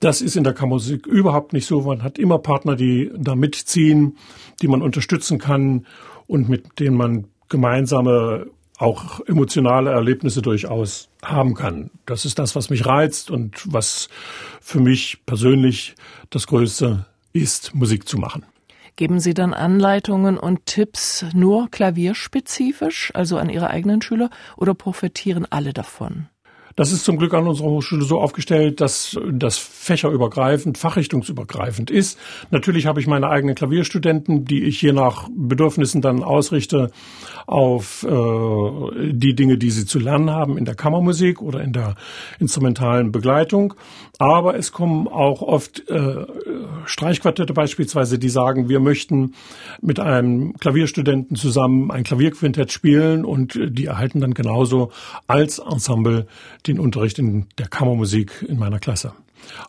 Das 0.00 0.20
ist 0.20 0.36
in 0.36 0.44
der 0.44 0.54
Kammermusik 0.54 1.06
überhaupt 1.06 1.52
nicht 1.52 1.66
so. 1.66 1.82
Man 1.82 2.02
hat 2.02 2.18
immer 2.18 2.38
Partner, 2.38 2.76
die 2.76 3.10
da 3.16 3.34
mitziehen, 3.34 4.16
die 4.62 4.68
man 4.68 4.82
unterstützen 4.82 5.38
kann 5.38 5.86
und 6.26 6.48
mit 6.48 6.80
denen 6.80 6.96
man 6.96 7.26
gemeinsame 7.48 8.46
auch 8.78 9.20
emotionale 9.26 9.90
Erlebnisse 9.90 10.40
durchaus 10.40 11.08
haben 11.22 11.54
kann. 11.54 11.90
Das 12.06 12.24
ist 12.24 12.38
das, 12.38 12.54
was 12.54 12.70
mich 12.70 12.86
reizt 12.86 13.30
und 13.30 13.72
was 13.72 14.08
für 14.60 14.80
mich 14.80 15.18
persönlich 15.26 15.96
das 16.30 16.46
Größte 16.46 17.06
ist, 17.32 17.74
Musik 17.74 18.08
zu 18.08 18.18
machen. 18.18 18.44
Geben 18.98 19.20
Sie 19.20 19.32
dann 19.32 19.54
Anleitungen 19.54 20.36
und 20.36 20.66
Tipps 20.66 21.24
nur 21.32 21.70
klavierspezifisch, 21.70 23.12
also 23.14 23.38
an 23.38 23.48
Ihre 23.48 23.70
eigenen 23.70 24.02
Schüler, 24.02 24.28
oder 24.56 24.74
profitieren 24.74 25.46
alle 25.48 25.72
davon? 25.72 26.26
Das 26.78 26.92
ist 26.92 27.04
zum 27.04 27.16
Glück 27.16 27.34
an 27.34 27.48
unserer 27.48 27.70
Hochschule 27.70 28.04
so 28.04 28.20
aufgestellt, 28.20 28.80
dass 28.80 29.18
das 29.32 29.58
fächerübergreifend, 29.58 30.78
fachrichtungsübergreifend 30.78 31.90
ist. 31.90 32.16
Natürlich 32.52 32.86
habe 32.86 33.00
ich 33.00 33.08
meine 33.08 33.28
eigenen 33.28 33.56
Klavierstudenten, 33.56 34.44
die 34.44 34.62
ich 34.62 34.80
je 34.80 34.92
nach 34.92 35.28
Bedürfnissen 35.36 36.02
dann 36.02 36.22
ausrichte 36.22 36.92
auf 37.48 38.04
äh, 38.04 39.12
die 39.12 39.34
Dinge, 39.34 39.58
die 39.58 39.70
sie 39.70 39.86
zu 39.86 39.98
lernen 39.98 40.30
haben 40.30 40.56
in 40.56 40.66
der 40.66 40.76
Kammermusik 40.76 41.42
oder 41.42 41.62
in 41.62 41.72
der 41.72 41.96
instrumentalen 42.38 43.10
Begleitung. 43.10 43.74
Aber 44.20 44.56
es 44.56 44.70
kommen 44.70 45.08
auch 45.08 45.42
oft 45.42 45.88
äh, 45.90 46.26
Streichquartette 46.84 47.54
beispielsweise, 47.54 48.20
die 48.20 48.28
sagen, 48.28 48.68
wir 48.68 48.78
möchten 48.78 49.34
mit 49.80 49.98
einem 49.98 50.52
Klavierstudenten 50.58 51.36
zusammen 51.36 51.90
ein 51.90 52.04
Klavierquintett 52.04 52.70
spielen 52.70 53.24
und 53.24 53.58
die 53.60 53.86
erhalten 53.86 54.20
dann 54.20 54.34
genauso 54.34 54.92
als 55.26 55.58
Ensemble 55.58 56.28
den 56.68 56.78
Unterricht 56.78 57.18
in 57.18 57.46
der 57.58 57.68
Kammermusik 57.68 58.44
in 58.46 58.58
meiner 58.58 58.78
Klasse. 58.78 59.12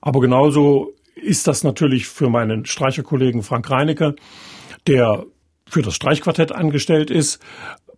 Aber 0.01 0.19
genauso 0.19 0.93
ist 1.15 1.47
das 1.47 1.63
natürlich 1.63 2.07
für 2.07 2.29
meinen 2.29 2.65
Streicherkollegen 2.65 3.43
Frank 3.43 3.69
Reinecke, 3.69 4.15
der 4.87 5.25
für 5.67 5.81
das 5.81 5.95
Streichquartett 5.95 6.51
angestellt 6.51 7.11
ist, 7.11 7.39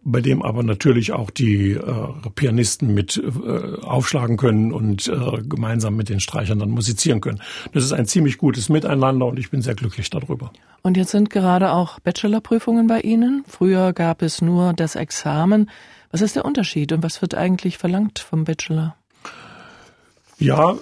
bei 0.04 0.20
dem 0.22 0.42
aber 0.42 0.64
natürlich 0.64 1.12
auch 1.12 1.30
die 1.30 1.72
äh, 1.72 2.30
Pianisten 2.34 2.94
mit 2.94 3.18
äh, 3.18 3.82
aufschlagen 3.82 4.36
können 4.36 4.72
und 4.72 5.08
äh, 5.08 5.42
gemeinsam 5.44 5.96
mit 5.96 6.10
den 6.10 6.20
Streichern 6.20 6.58
dann 6.58 6.72
musizieren 6.72 7.22
können. 7.22 7.42
Das 7.74 7.84
ist 7.84 7.94
ein 7.94 8.08
ziemlich 8.08 8.40
gutes 8.40 8.70
Miteinander 8.70 9.28
und 9.28 9.38
ich 9.38 9.52
bin 9.52 9.62
sehr 9.62 9.76
glücklich 9.76 10.10
darüber. 10.10 10.52
Und 10.82 10.98
jetzt 10.98 11.12
sind 11.12 11.30
gerade 11.30 11.72
auch 11.72 12.00
Bachelorprüfungen 12.00 12.88
bei 12.88 13.02
Ihnen. 13.02 13.44
Früher 13.48 13.94
gab 13.94 14.24
es 14.24 14.42
nur 14.42 14.74
das 14.74 14.96
Examen. 14.96 15.70
Was 16.12 16.22
ist 16.22 16.36
der 16.36 16.46
Unterschied 16.46 16.92
und 16.92 17.04
was 17.04 17.22
wird 17.22 17.36
eigentlich 17.36 17.78
verlangt 17.78 18.20
vom 18.20 18.44
Bachelor? 18.44 18.96
Ja, 20.38 20.76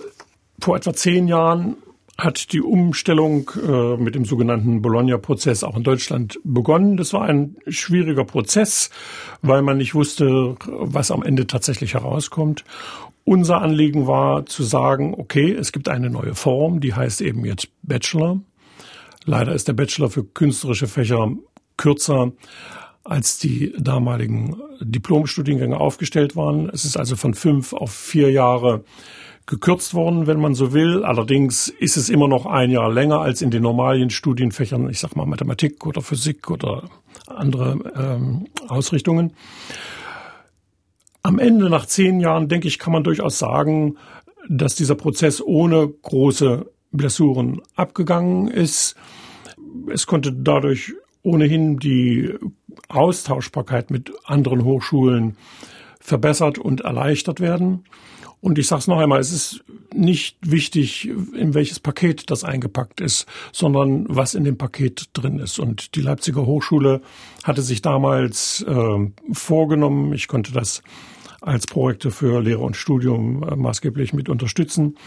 vor 0.59 0.77
etwa 0.77 0.93
zehn 0.93 1.27
Jahren 1.27 1.75
hat 2.17 2.51
die 2.51 2.61
Umstellung 2.61 3.49
äh, 3.55 3.95
mit 3.97 4.15
dem 4.15 4.25
sogenannten 4.25 4.81
Bologna-Prozess 4.81 5.63
auch 5.63 5.77
in 5.77 5.83
Deutschland 5.83 6.39
begonnen. 6.43 6.97
Das 6.97 7.13
war 7.13 7.23
ein 7.23 7.55
schwieriger 7.67 8.25
Prozess, 8.25 8.89
weil 9.41 9.61
man 9.61 9.77
nicht 9.77 9.95
wusste, 9.95 10.55
was 10.67 11.11
am 11.11 11.23
Ende 11.23 11.47
tatsächlich 11.47 11.93
herauskommt. 11.93 12.65
Unser 13.23 13.61
Anliegen 13.61 14.07
war 14.07 14.45
zu 14.45 14.63
sagen, 14.63 15.13
okay, 15.17 15.53
es 15.53 15.71
gibt 15.71 15.87
eine 15.87 16.09
neue 16.09 16.35
Form, 16.35 16.79
die 16.79 16.93
heißt 16.93 17.21
eben 17.21 17.45
jetzt 17.45 17.69
Bachelor. 17.83 18.39
Leider 19.25 19.53
ist 19.53 19.67
der 19.67 19.73
Bachelor 19.73 20.09
für 20.09 20.23
künstlerische 20.23 20.87
Fächer 20.87 21.31
kürzer 21.77 22.33
als 23.03 23.39
die 23.39 23.73
damaligen 23.77 24.61
Diplomstudiengänge 24.81 25.79
aufgestellt 25.79 26.35
waren. 26.35 26.69
Es 26.69 26.85
ist 26.85 26.97
also 26.97 27.15
von 27.15 27.33
fünf 27.33 27.73
auf 27.73 27.91
vier 27.91 28.31
Jahre 28.31 28.83
gekürzt 29.45 29.95
worden, 29.95 30.27
wenn 30.27 30.39
man 30.39 30.53
so 30.53 30.73
will. 30.73 31.03
Allerdings 31.03 31.69
ist 31.69 31.97
es 31.97 32.09
immer 32.09 32.27
noch 32.27 32.45
ein 32.45 32.69
Jahr 32.69 32.91
länger 32.91 33.19
als 33.19 33.41
in 33.41 33.49
den 33.49 33.63
normalen 33.63 34.11
Studienfächern, 34.11 34.89
ich 34.89 34.99
sag 34.99 35.15
mal 35.15 35.25
Mathematik 35.25 35.85
oder 35.87 36.01
Physik 36.01 36.51
oder 36.51 36.83
andere 37.25 37.79
ähm, 37.95 38.45
Ausrichtungen. 38.67 39.33
Am 41.23 41.39
Ende, 41.39 41.69
nach 41.69 41.85
zehn 41.87 42.19
Jahren, 42.19 42.47
denke 42.47 42.67
ich, 42.67 42.79
kann 42.79 42.93
man 42.93 43.03
durchaus 43.03 43.39
sagen, 43.39 43.97
dass 44.47 44.75
dieser 44.75 44.95
Prozess 44.95 45.41
ohne 45.41 45.87
große 45.87 46.69
Blessuren 46.91 47.61
abgegangen 47.75 48.47
ist. 48.47 48.95
Es 49.91 50.07
konnte 50.07 50.31
dadurch 50.31 50.93
ohnehin 51.23 51.77
die 51.77 52.33
Austauschbarkeit 52.87 53.91
mit 53.91 54.11
anderen 54.25 54.63
Hochschulen 54.63 55.37
verbessert 55.99 56.57
und 56.57 56.81
erleichtert 56.81 57.39
werden. 57.39 57.83
Und 58.41 58.57
ich 58.57 58.67
sage 58.67 58.79
es 58.79 58.87
noch 58.87 58.99
einmal, 58.99 59.19
es 59.19 59.33
ist 59.33 59.63
nicht 59.93 60.37
wichtig, 60.41 61.09
in 61.09 61.53
welches 61.53 61.79
Paket 61.79 62.31
das 62.31 62.43
eingepackt 62.43 63.01
ist, 63.01 63.25
sondern 63.51 64.05
was 64.07 64.33
in 64.33 64.45
dem 64.45 64.57
Paket 64.57 65.09
drin 65.13 65.39
ist. 65.39 65.59
Und 65.59 65.95
die 65.95 66.01
Leipziger 66.01 66.45
Hochschule 66.45 67.01
hatte 67.43 67.61
sich 67.61 67.81
damals 67.81 68.65
äh, 68.67 69.11
vorgenommen, 69.33 70.13
ich 70.13 70.27
konnte 70.27 70.53
das 70.53 70.83
als 71.41 71.67
Projekte 71.67 72.11
für 72.11 72.41
Lehre 72.41 72.61
und 72.61 72.77
Studium 72.77 73.43
äh, 73.43 73.55
maßgeblich 73.55 74.13
mit 74.13 74.29
unterstützen, 74.29 74.97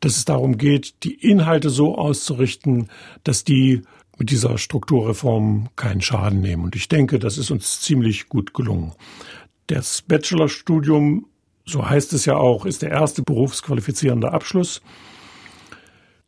dass 0.00 0.16
es 0.16 0.24
darum 0.24 0.56
geht, 0.56 1.02
die 1.04 1.14
Inhalte 1.14 1.70
so 1.70 1.96
auszurichten, 1.96 2.88
dass 3.24 3.44
die 3.44 3.82
mit 4.18 4.30
dieser 4.30 4.58
Strukturreform 4.58 5.68
keinen 5.76 6.00
Schaden 6.00 6.40
nehmen. 6.40 6.64
Und 6.64 6.76
ich 6.76 6.88
denke, 6.88 7.18
das 7.18 7.38
ist 7.38 7.50
uns 7.50 7.80
ziemlich 7.80 8.28
gut 8.28 8.54
gelungen. 8.54 8.92
Das 9.66 10.02
Bachelorstudium, 10.02 11.26
so 11.64 11.88
heißt 11.88 12.12
es 12.12 12.26
ja 12.26 12.36
auch, 12.36 12.66
ist 12.66 12.82
der 12.82 12.90
erste 12.90 13.22
berufsqualifizierende 13.22 14.32
Abschluss. 14.32 14.82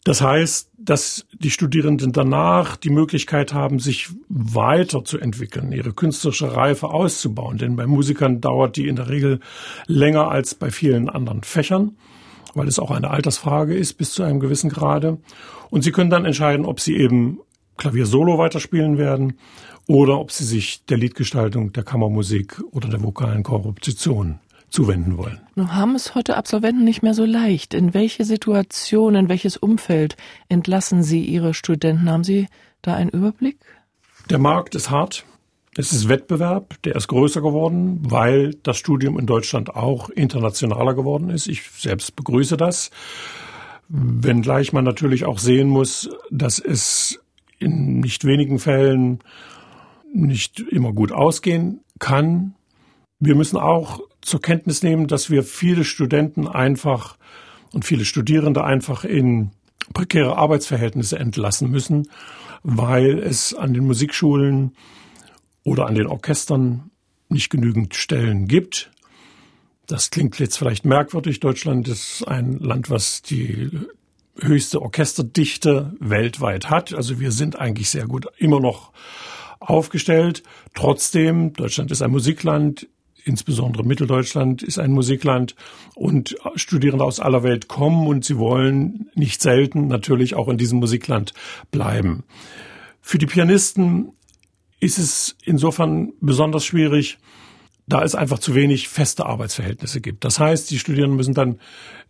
Das 0.06 0.20
heißt, 0.20 0.70
dass 0.78 1.26
die 1.32 1.50
Studierenden 1.50 2.12
danach 2.12 2.76
die 2.76 2.90
Möglichkeit 2.90 3.52
haben, 3.52 3.80
sich 3.80 4.08
weiterzuentwickeln, 4.28 5.72
ihre 5.72 5.92
künstlerische 5.92 6.54
Reife 6.54 6.90
auszubauen. 6.90 7.58
Denn 7.58 7.74
bei 7.74 7.88
Musikern 7.88 8.40
dauert 8.40 8.76
die 8.76 8.86
in 8.86 8.94
der 8.94 9.08
Regel 9.08 9.40
länger 9.88 10.30
als 10.30 10.54
bei 10.54 10.70
vielen 10.70 11.08
anderen 11.08 11.42
Fächern, 11.42 11.96
weil 12.54 12.68
es 12.68 12.78
auch 12.78 12.92
eine 12.92 13.10
Altersfrage 13.10 13.74
ist 13.74 13.94
bis 13.94 14.12
zu 14.12 14.22
einem 14.22 14.38
gewissen 14.38 14.70
Grade. 14.70 15.18
Und 15.70 15.82
sie 15.82 15.90
können 15.90 16.10
dann 16.10 16.24
entscheiden, 16.24 16.66
ob 16.66 16.78
sie 16.78 16.96
eben 16.96 17.40
Klavier 17.76 18.06
solo 18.06 18.38
weiterspielen 18.38 18.98
werden 18.98 19.38
oder 19.86 20.18
ob 20.18 20.32
sie 20.32 20.44
sich 20.44 20.84
der 20.86 20.98
Liedgestaltung, 20.98 21.72
der 21.72 21.84
Kammermusik 21.84 22.62
oder 22.72 22.88
der 22.88 23.02
vokalen 23.02 23.42
Korruption 23.42 24.40
zuwenden 24.68 25.16
wollen. 25.16 25.40
Nun 25.54 25.74
haben 25.74 25.94
es 25.94 26.14
heute 26.14 26.36
Absolventen 26.36 26.84
nicht 26.84 27.02
mehr 27.02 27.14
so 27.14 27.24
leicht. 27.24 27.72
In 27.72 27.94
welche 27.94 28.24
Situation, 28.24 29.14
in 29.14 29.28
welches 29.28 29.56
Umfeld 29.56 30.16
entlassen 30.48 31.02
Sie 31.02 31.24
Ihre 31.24 31.54
Studenten? 31.54 32.10
Haben 32.10 32.24
Sie 32.24 32.48
da 32.82 32.94
einen 32.94 33.10
Überblick? 33.10 33.58
Der 34.28 34.38
Markt 34.38 34.74
ist 34.74 34.90
hart. 34.90 35.24
Es 35.78 35.92
ist 35.92 36.08
Wettbewerb, 36.08 36.74
der 36.84 36.96
ist 36.96 37.06
größer 37.06 37.42
geworden, 37.42 38.00
weil 38.02 38.54
das 38.62 38.78
Studium 38.78 39.18
in 39.18 39.26
Deutschland 39.26 39.76
auch 39.76 40.08
internationaler 40.08 40.94
geworden 40.94 41.28
ist. 41.28 41.48
Ich 41.48 41.62
selbst 41.70 42.16
begrüße 42.16 42.56
das. 42.56 42.90
Wenngleich 43.88 44.72
man 44.72 44.84
natürlich 44.84 45.26
auch 45.26 45.38
sehen 45.38 45.68
muss, 45.68 46.08
dass 46.30 46.58
es 46.58 47.20
in 47.58 48.00
nicht 48.00 48.24
wenigen 48.24 48.58
Fällen 48.58 49.20
nicht 50.12 50.60
immer 50.60 50.92
gut 50.92 51.12
ausgehen 51.12 51.80
kann. 51.98 52.54
Wir 53.18 53.34
müssen 53.34 53.56
auch 53.56 54.00
zur 54.20 54.40
Kenntnis 54.40 54.82
nehmen, 54.82 55.06
dass 55.06 55.30
wir 55.30 55.42
viele 55.42 55.84
Studenten 55.84 56.48
einfach 56.48 57.16
und 57.72 57.84
viele 57.84 58.04
Studierende 58.04 58.64
einfach 58.64 59.04
in 59.04 59.50
prekäre 59.92 60.36
Arbeitsverhältnisse 60.36 61.18
entlassen 61.18 61.70
müssen, 61.70 62.08
weil 62.62 63.18
es 63.18 63.54
an 63.54 63.72
den 63.72 63.86
Musikschulen 63.86 64.72
oder 65.64 65.86
an 65.86 65.94
den 65.94 66.06
Orchestern 66.06 66.90
nicht 67.28 67.50
genügend 67.50 67.94
Stellen 67.94 68.48
gibt. 68.48 68.90
Das 69.86 70.10
klingt 70.10 70.38
jetzt 70.38 70.56
vielleicht 70.56 70.84
merkwürdig. 70.84 71.40
Deutschland 71.40 71.86
ist 71.88 72.26
ein 72.26 72.58
Land, 72.58 72.90
was 72.90 73.22
die 73.22 73.70
höchste 74.40 74.82
Orchesterdichte 74.82 75.94
weltweit 76.00 76.70
hat. 76.70 76.94
Also 76.94 77.20
wir 77.20 77.32
sind 77.32 77.58
eigentlich 77.58 77.90
sehr 77.90 78.06
gut 78.06 78.26
immer 78.38 78.60
noch 78.60 78.92
aufgestellt. 79.60 80.42
Trotzdem, 80.74 81.52
Deutschland 81.52 81.90
ist 81.90 82.02
ein 82.02 82.10
Musikland, 82.10 82.88
insbesondere 83.24 83.84
Mitteldeutschland 83.84 84.62
ist 84.62 84.78
ein 84.78 84.92
Musikland 84.92 85.56
und 85.94 86.36
Studierende 86.54 87.04
aus 87.04 87.18
aller 87.18 87.42
Welt 87.42 87.66
kommen 87.68 88.06
und 88.06 88.24
sie 88.24 88.38
wollen 88.38 89.10
nicht 89.14 89.42
selten 89.42 89.88
natürlich 89.88 90.34
auch 90.34 90.48
in 90.48 90.58
diesem 90.58 90.78
Musikland 90.78 91.34
bleiben. 91.70 92.22
Für 93.00 93.18
die 93.18 93.26
Pianisten 93.26 94.12
ist 94.78 94.98
es 94.98 95.36
insofern 95.44 96.12
besonders 96.20 96.64
schwierig, 96.64 97.18
da 97.86 98.02
es 98.02 98.14
einfach 98.14 98.38
zu 98.38 98.54
wenig 98.54 98.88
feste 98.88 99.26
Arbeitsverhältnisse 99.26 100.00
gibt. 100.00 100.24
Das 100.24 100.40
heißt, 100.40 100.70
die 100.70 100.78
Studierenden 100.78 101.16
müssen 101.16 101.34
dann 101.34 101.60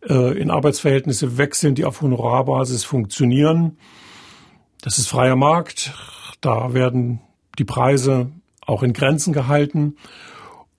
äh, 0.08 0.38
in 0.38 0.50
Arbeitsverhältnisse 0.50 1.36
wechseln, 1.36 1.74
die 1.74 1.84
auf 1.84 2.00
Honorarbasis 2.00 2.84
funktionieren. 2.84 3.76
Das 4.80 4.98
ist 4.98 5.08
freier 5.08 5.36
Markt. 5.36 5.92
Da 6.40 6.72
werden 6.72 7.20
die 7.58 7.64
Preise 7.64 8.30
auch 8.60 8.82
in 8.82 8.92
Grenzen 8.92 9.32
gehalten. 9.32 9.96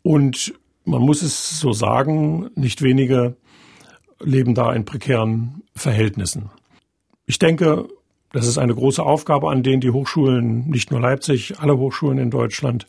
Und 0.01 0.53
man 0.85 1.01
muss 1.01 1.21
es 1.21 1.59
so 1.59 1.73
sagen, 1.73 2.49
nicht 2.55 2.81
wenige 2.81 3.35
leben 4.19 4.55
da 4.55 4.73
in 4.73 4.85
prekären 4.85 5.63
Verhältnissen. 5.75 6.49
Ich 7.25 7.39
denke, 7.39 7.87
das 8.37 8.45
ist 8.45 8.59
eine 8.59 8.75
große 8.75 9.01
Aufgabe, 9.01 9.49
an 9.49 9.63
denen 9.63 9.81
die 9.81 9.89
Hochschulen, 9.89 10.69
nicht 10.69 10.91
nur 10.91 10.99
Leipzig, 10.99 11.59
alle 11.59 11.75
Hochschulen 11.75 12.19
in 12.19 12.29
Deutschland 12.29 12.85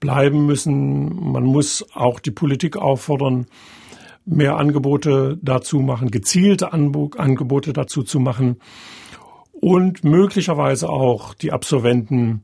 bleiben 0.00 0.44
müssen. 0.44 1.30
Man 1.30 1.44
muss 1.44 1.86
auch 1.94 2.18
die 2.18 2.32
Politik 2.32 2.76
auffordern, 2.76 3.46
mehr 4.24 4.56
Angebote 4.56 5.38
dazu 5.40 5.78
machen, 5.78 6.10
gezielte 6.10 6.72
Angebote 6.72 7.72
dazu 7.72 8.02
zu 8.02 8.18
machen 8.18 8.56
und 9.52 10.02
möglicherweise 10.02 10.88
auch 10.88 11.32
die 11.32 11.52
Absolventen 11.52 12.42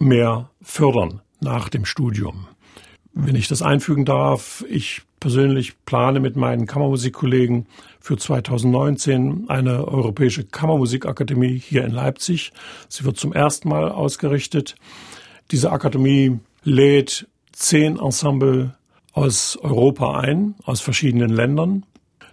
mehr 0.00 0.50
fördern 0.60 1.20
nach 1.40 1.68
dem 1.68 1.84
Studium. 1.84 2.48
Wenn 3.12 3.36
ich 3.36 3.46
das 3.46 3.62
einfügen 3.62 4.04
darf, 4.04 4.64
ich 4.68 5.02
persönlich 5.20 5.84
plane 5.84 6.20
mit 6.20 6.36
meinen 6.36 6.66
Kammermusikkollegen 6.66 7.66
für 8.00 8.16
2019 8.16 9.46
eine 9.48 9.88
europäische 9.88 10.44
Kammermusikakademie 10.44 11.58
hier 11.58 11.84
in 11.84 11.92
Leipzig. 11.92 12.52
Sie 12.88 13.04
wird 13.04 13.16
zum 13.16 13.32
ersten 13.32 13.68
Mal 13.68 13.90
ausgerichtet. 13.90 14.76
Diese 15.50 15.72
Akademie 15.72 16.38
lädt 16.62 17.26
zehn 17.52 17.98
Ensemble 17.98 18.74
aus 19.12 19.56
Europa 19.56 20.20
ein, 20.20 20.54
aus 20.64 20.80
verschiedenen 20.80 21.30
Ländern. 21.30 21.84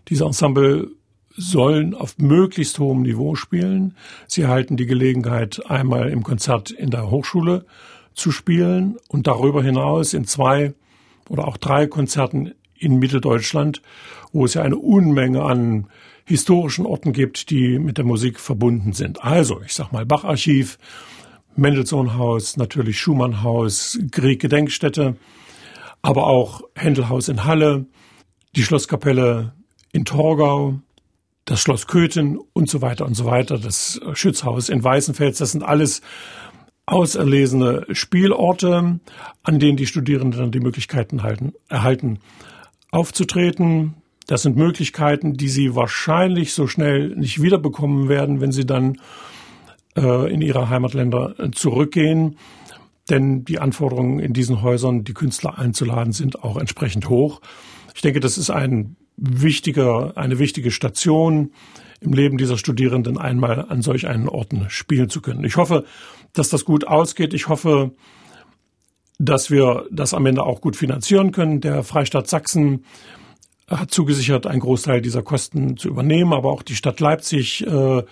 Diese 0.10 0.26
Ensemble 0.26 0.89
sollen 1.36 1.96
auf 1.96 2.17
möglichst 2.17 2.78
hohem 2.80 3.02
Niveau 3.02 3.36
spielen. 3.36 3.96
Sie 4.28 4.41
erhalten 4.41 4.78
die 4.78 4.86
Gelegenheit, 4.86 5.62
einmal 5.69 6.10
im 6.10 6.24
Konzert 6.24 6.72
in 6.72 6.91
der 6.91 7.10
Hochschule 7.10 7.65
zu 8.13 8.32
spielen 8.32 8.98
und 9.08 9.28
darüber 9.28 9.63
hinaus 9.63 10.13
in 10.13 10.26
zwei 10.26 10.74
oder 11.30 11.48
auch 11.48 11.58
drei 11.58 11.88
Konzerten 11.88 12.54
in 12.84 13.00
Mitteldeutschland, 13.00 13.82
wo 14.32 14.46
es 14.46 14.56
ja 14.56 14.62
eine 14.62 14.78
Unmenge 14.78 15.43
an 15.43 15.88
historischen 16.26 16.86
Orten 16.86 17.13
gibt, 17.13 17.50
die 17.50 17.80
mit 17.80 17.98
der 17.98 18.06
Musik 18.06 18.39
verbunden 18.39 18.93
sind. 18.93 19.24
Also, 19.24 19.62
ich 19.62 19.74
sag 19.74 19.91
mal 19.91 20.06
Bacharchiv, 20.06 20.78
Mendelssohn-Haus, 21.56 22.58
natürlich 22.58 23.00
Schumann-Haus, 23.00 24.00
Grieg-Gedenkstätte, 24.12 25.15
aber 26.02 26.28
auch 26.28 26.62
Händelhaus 26.76 27.30
in 27.30 27.43
Halle, 27.43 27.86
die 28.56 28.63
Schlosskapelle 28.63 29.54
in 29.91 30.06
Torgau, 30.06 30.80
das 31.46 31.60
Schloss 31.60 31.88
Köthen 31.88 32.39
und 32.54 32.69
so 32.69 32.82
weiter 32.82 33.06
und 33.06 33.15
so 33.15 33.26
weiter, 33.26 33.60
das 33.60 34.00
Schützhaus 34.13 34.69
in 34.69 34.84
Weißenfels, 34.84 35.38
das 35.38 35.52
sind 35.52 35.63
alles 35.63 36.02
auserlesene 36.86 37.86
Spielorte, 37.91 39.00
an 39.43 39.60
denen 39.60 39.78
die 39.78 39.88
Studierenden 39.88 40.39
dann 40.39 40.52
die 40.52 40.60
Möglichkeiten 40.60 41.24
halten, 41.24 41.54
erhalten, 41.69 42.19
aufzutreten. 42.93 43.95
Das 44.27 44.43
sind 44.43 44.56
Möglichkeiten, 44.56 45.34
die 45.34 45.49
sie 45.49 45.75
wahrscheinlich 45.75 46.53
so 46.53 46.67
schnell 46.67 47.10
nicht 47.15 47.41
wiederbekommen 47.41 48.08
werden, 48.08 48.39
wenn 48.39 48.51
sie 48.51 48.65
dann 48.65 48.99
äh, 49.97 50.32
in 50.32 50.41
ihre 50.41 50.69
Heimatländer 50.69 51.36
zurückgehen. 51.51 52.38
Denn 53.10 53.43
die 53.43 53.60
Anforderungen 53.60 54.19
in 54.19 54.32
diesen 54.32 54.62
Häusern, 54.62 55.03
die 55.03 55.13
Künstler 55.13 55.58
einzuladen, 55.58 56.13
sind 56.13 56.43
auch 56.43 56.56
entsprechend 56.56 57.10
hoch. 57.10 57.41
Ich 57.95 58.01
denke, 58.01 58.21
das 58.21 58.38
ist 58.38 58.49
ein 58.49 58.95
wichtiger, 59.17 60.13
eine 60.15 60.39
wichtige 60.39 60.71
Station 60.71 61.51
im 61.99 62.13
Leben 62.13 62.38
dieser 62.38 62.58
Studierenden, 62.58 63.17
einmal 63.17 63.65
an 63.69 63.82
solch 63.82 64.08
einen 64.08 64.29
Orten 64.29 64.69
spielen 64.69 65.10
zu 65.10 65.21
können. 65.21 65.43
Ich 65.43 65.58
hoffe, 65.58 65.84
dass 66.32 66.49
das 66.49 66.63
gut 66.63 66.88
ausgeht. 66.88 67.34
Ich 67.34 67.47
hoffe, 67.49 67.91
dass 69.19 69.52
wir 69.52 69.86
das 69.91 70.13
am 70.13 70.26
Ende 70.26 70.43
auch 70.43 70.62
gut 70.62 70.76
finanzieren 70.76 71.32
können. 71.32 71.62
Der 71.62 71.84
Freistaat 71.84 72.28
Sachsen 72.28 72.86
hat 73.67 73.91
zugesichert, 73.91 74.47
einen 74.47 74.60
Großteil 74.60 75.02
dieser 75.02 75.23
Kosten 75.23 75.78
zu 75.78 75.88
übernehmen, 75.88 76.34
aber 76.34 76.52
auch 76.52 76.63
die 76.63 76.76
Stadt 76.76 76.99
Leipzig 76.99 77.65
äh, 77.65 78.04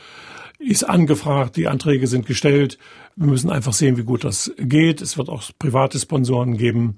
ist 0.59 0.83
angefragt, 0.83 1.55
die 1.55 1.67
Anträge 1.67 2.07
sind 2.07 2.25
gestellt. 2.25 2.77
Wir 3.15 3.27
müssen 3.27 3.49
einfach 3.49 3.73
sehen, 3.73 3.97
wie 3.97 4.03
gut 4.03 4.23
das 4.23 4.51
geht. 4.57 5.01
Es 5.01 5.17
wird 5.17 5.29
auch 5.29 5.43
private 5.59 5.99
Sponsoren 5.99 6.57
geben. 6.57 6.97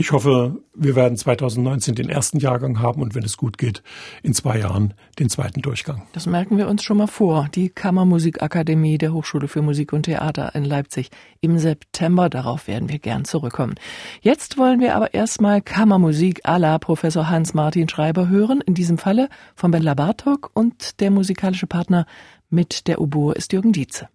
Ich 0.00 0.12
hoffe, 0.12 0.62
wir 0.74 0.94
werden 0.94 1.18
2019 1.18 1.96
den 1.96 2.08
ersten 2.08 2.38
Jahrgang 2.38 2.78
haben 2.78 3.02
und 3.02 3.16
wenn 3.16 3.24
es 3.24 3.36
gut 3.36 3.58
geht, 3.58 3.82
in 4.22 4.32
zwei 4.32 4.60
Jahren 4.60 4.94
den 5.18 5.28
zweiten 5.28 5.60
Durchgang. 5.60 6.06
Das 6.12 6.26
merken 6.26 6.56
wir 6.56 6.68
uns 6.68 6.84
schon 6.84 6.98
mal 6.98 7.08
vor. 7.08 7.48
Die 7.52 7.68
Kammermusikakademie 7.68 8.96
der 8.96 9.12
Hochschule 9.12 9.48
für 9.48 9.60
Musik 9.60 9.92
und 9.92 10.04
Theater 10.04 10.54
in 10.54 10.64
Leipzig 10.64 11.10
im 11.40 11.58
September. 11.58 12.28
Darauf 12.28 12.68
werden 12.68 12.88
wir 12.88 13.00
gern 13.00 13.24
zurückkommen. 13.24 13.74
Jetzt 14.20 14.56
wollen 14.56 14.78
wir 14.78 14.94
aber 14.94 15.14
erstmal 15.14 15.60
Kammermusik 15.62 16.46
à 16.46 16.60
la 16.60 16.78
Professor 16.78 17.28
Hans-Martin 17.28 17.88
Schreiber 17.88 18.28
hören. 18.28 18.60
In 18.60 18.74
diesem 18.74 18.98
Falle 18.98 19.28
von 19.56 19.72
Bella 19.72 19.94
Bartok 19.94 20.52
und 20.54 21.00
der 21.00 21.10
musikalische 21.10 21.66
Partner 21.66 22.06
mit 22.50 22.86
der 22.86 23.00
Oboe 23.00 23.34
ist 23.34 23.52
Jürgen 23.52 23.72
Dietze. 23.72 24.08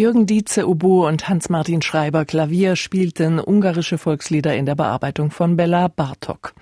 Jürgen 0.00 0.24
Dietze 0.24 0.66
Oboe 0.66 1.06
und 1.06 1.28
Hans-Martin 1.28 1.82
Schreiber 1.82 2.24
Klavier 2.24 2.74
spielten 2.74 3.38
ungarische 3.38 3.98
Volkslieder 3.98 4.56
in 4.56 4.64
der 4.64 4.74
Bearbeitung 4.74 5.30
von 5.30 5.58
Bella 5.58 5.88
Bartok. 5.88 6.54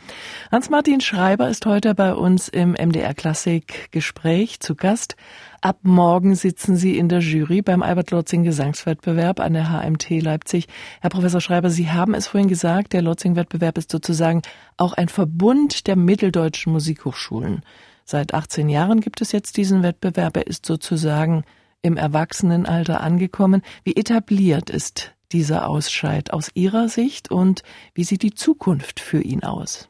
Hans-Martin 0.51 1.01
Schreiber 1.01 1.49
ist 1.49 1.65
heute 1.65 1.95
bei 1.95 2.15
uns 2.15 2.49
im 2.49 2.73
MDR 2.73 3.15
Klassik 3.15 3.93
Gespräch 3.93 4.59
zu 4.59 4.75
Gast. 4.75 5.15
Ab 5.61 5.79
morgen 5.83 6.35
sitzen 6.35 6.77
Sie 6.77 6.99
in 6.99 7.09
der 7.09 7.21
Jury 7.21 7.63
beim 7.63 7.85
Albert 7.85 8.11
Lotzing 8.11 8.43
Gesangswettbewerb 8.43 9.39
an 9.39 9.53
der 9.53 9.71
HMT 9.71 10.21
Leipzig. 10.21 10.67
Herr 11.01 11.11
Professor 11.11 11.41
Schreiber, 11.41 11.71
Sie 11.71 11.93
haben 11.93 12.15
es 12.15 12.27
vorhin 12.27 12.49
gesagt, 12.49 12.93
der 12.93 13.03
Lotzing 13.03 13.37
Wettbewerb 13.37 13.79
ist 13.79 13.93
sozusagen 13.93 14.43
auch 14.77 14.95
ein 14.95 15.09
Verbund 15.09 15.87
der 15.87 15.95
mitteldeutschen 15.95 16.73
Musikhochschulen. 16.73 17.63
Seit 18.05 18.35
18 18.35 18.69
Jahren 18.69 19.01
gibt 19.01 19.21
es 19.21 19.31
jetzt 19.31 19.57
diesen 19.57 19.85
Wettbewerb. 19.85 20.37
Er 20.37 20.49
ist 20.49 20.67
sozusagen 20.67 21.45
im 21.83 21.97
Erwachsenenalter 21.97 23.01
angekommen. 23.01 23.63
Wie 23.85 23.97
etabliert 23.97 24.71
ist 24.71 25.13
dieser 25.33 25.69
Ausscheid 25.69 26.33
aus 26.33 26.51
Ihrer 26.55 26.89
Sicht 26.89 27.31
und 27.31 27.63
wie 27.95 28.05
sieht 28.05 28.23
die 28.23 28.35
Zukunft 28.35 29.01
für 29.01 29.21
ihn 29.21 29.43
aus? 29.43 29.89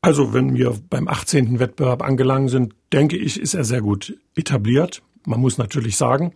Also, 0.00 0.32
wenn 0.32 0.54
wir 0.54 0.78
beim 0.88 1.08
18. 1.08 1.58
Wettbewerb 1.58 2.02
angelangt 2.02 2.50
sind, 2.50 2.74
denke 2.92 3.16
ich, 3.16 3.40
ist 3.40 3.54
er 3.54 3.64
sehr 3.64 3.80
gut 3.80 4.16
etabliert. 4.36 5.02
Man 5.26 5.40
muss 5.40 5.58
natürlich 5.58 5.96
sagen, 5.96 6.32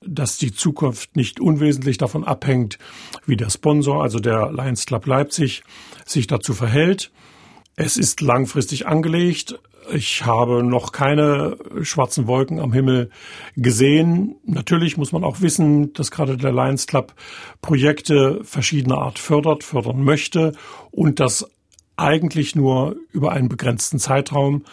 dass 0.00 0.36
die 0.36 0.52
Zukunft 0.52 1.16
nicht 1.16 1.40
unwesentlich 1.40 1.98
davon 1.98 2.24
abhängt, 2.24 2.78
wie 3.26 3.36
der 3.36 3.50
Sponsor, 3.50 4.02
also 4.02 4.18
der 4.18 4.52
Lions 4.52 4.86
Club 4.86 5.06
Leipzig, 5.06 5.62
sich 6.06 6.26
dazu 6.26 6.54
verhält. 6.54 7.10
Es 7.76 7.96
ist 7.96 8.20
langfristig 8.20 8.86
angelegt. 8.86 9.60
Ich 9.92 10.26
habe 10.26 10.62
noch 10.62 10.92
keine 10.92 11.56
schwarzen 11.82 12.26
Wolken 12.26 12.60
am 12.60 12.72
Himmel 12.72 13.10
gesehen. 13.56 14.36
Natürlich 14.44 14.96
muss 14.96 15.12
man 15.12 15.24
auch 15.24 15.40
wissen, 15.40 15.92
dass 15.94 16.10
gerade 16.10 16.36
der 16.36 16.52
Lions 16.52 16.86
Club 16.86 17.14
Projekte 17.62 18.40
verschiedener 18.44 18.98
Art 18.98 19.18
fördert, 19.18 19.64
fördern 19.64 20.02
möchte 20.02 20.52
und 20.90 21.20
das 21.20 21.50
eigentlich 21.96 22.54
nur 22.54 22.96
über 23.12 23.32
einen 23.32 23.48
begrenzten 23.48 23.98
Zeitraum. 23.98 24.64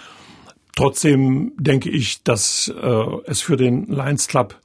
Trotzdem 0.75 1.54
denke 1.58 1.89
ich, 1.89 2.23
dass 2.23 2.67
äh, 2.67 3.06
es 3.25 3.41
für 3.41 3.58
den 3.58 3.86
Lions 3.88 4.28
Club 4.28 4.60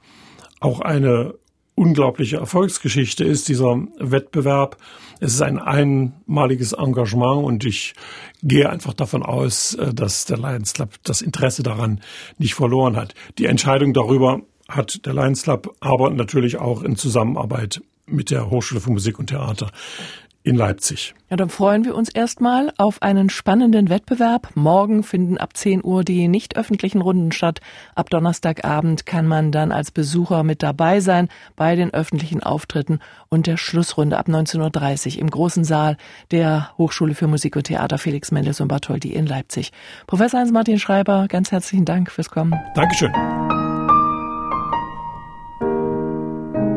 auch 0.59 0.81
eine 0.81 1.33
unglaubliche 1.75 2.37
Erfolgsgeschichte 2.37 3.23
ist, 3.23 3.47
dieser 3.47 3.79
Wettbewerb. 3.97 4.77
Es 5.19 5.33
ist 5.33 5.41
ein 5.41 5.59
einmaliges 5.59 6.73
Engagement 6.73 7.43
und 7.43 7.65
ich 7.65 7.93
gehe 8.43 8.69
einfach 8.69 8.93
davon 8.93 9.23
aus, 9.23 9.75
äh, 9.75 9.93
dass 9.93 10.25
der 10.25 10.37
Lions 10.37 10.73
Club 10.73 10.95
das 11.03 11.21
Interesse 11.21 11.63
daran 11.63 12.01
nicht 12.37 12.55
verloren 12.55 12.95
hat. 12.95 13.13
Die 13.37 13.45
Entscheidung 13.45 13.93
darüber 13.93 14.41
hat 14.67 15.05
der 15.05 15.13
Lions 15.13 15.43
Club 15.43 15.75
aber 15.79 16.09
natürlich 16.09 16.57
auch 16.57 16.83
in 16.83 16.95
Zusammenarbeit 16.95 17.81
mit 18.05 18.31
der 18.31 18.49
Hochschule 18.49 18.81
für 18.81 18.91
Musik 18.91 19.19
und 19.19 19.27
Theater 19.27 19.71
in 20.43 20.55
Leipzig. 20.55 21.13
Ja, 21.29 21.37
dann 21.37 21.49
freuen 21.49 21.85
wir 21.85 21.95
uns 21.95 22.09
erstmal 22.09 22.73
auf 22.77 23.01
einen 23.01 23.29
spannenden 23.29 23.89
Wettbewerb. 23.89 24.49
Morgen 24.55 25.03
finden 25.03 25.37
ab 25.37 25.55
10 25.55 25.83
Uhr 25.83 26.03
die 26.03 26.27
nicht 26.27 26.57
öffentlichen 26.57 27.01
Runden 27.01 27.31
statt. 27.31 27.61
Ab 27.95 28.09
Donnerstagabend 28.09 29.05
kann 29.05 29.27
man 29.27 29.51
dann 29.51 29.71
als 29.71 29.91
Besucher 29.91 30.43
mit 30.43 30.63
dabei 30.63 30.99
sein 30.99 31.29
bei 31.55 31.75
den 31.75 31.93
öffentlichen 31.93 32.41
Auftritten 32.41 32.99
und 33.29 33.47
der 33.47 33.57
Schlussrunde 33.57 34.17
ab 34.17 34.27
19.30 34.27 35.15
Uhr 35.15 35.21
im 35.21 35.29
großen 35.29 35.63
Saal 35.63 35.97
der 36.31 36.71
Hochschule 36.77 37.15
für 37.15 37.27
Musik 37.27 37.55
und 37.55 37.63
Theater 37.63 37.97
Felix 37.97 38.31
Mendes 38.31 38.59
und 38.59 38.67
Bartholdy 38.67 39.13
in 39.13 39.27
Leipzig. 39.27 39.71
Professor 40.07 40.39
Hans-Martin 40.39 40.79
Schreiber, 40.79 41.27
ganz 41.29 41.51
herzlichen 41.51 41.85
Dank 41.85 42.11
fürs 42.11 42.29
Kommen. 42.29 42.55
Dankeschön. 42.75 43.11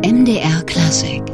MDR 0.04 0.62
Klassik 0.66 1.33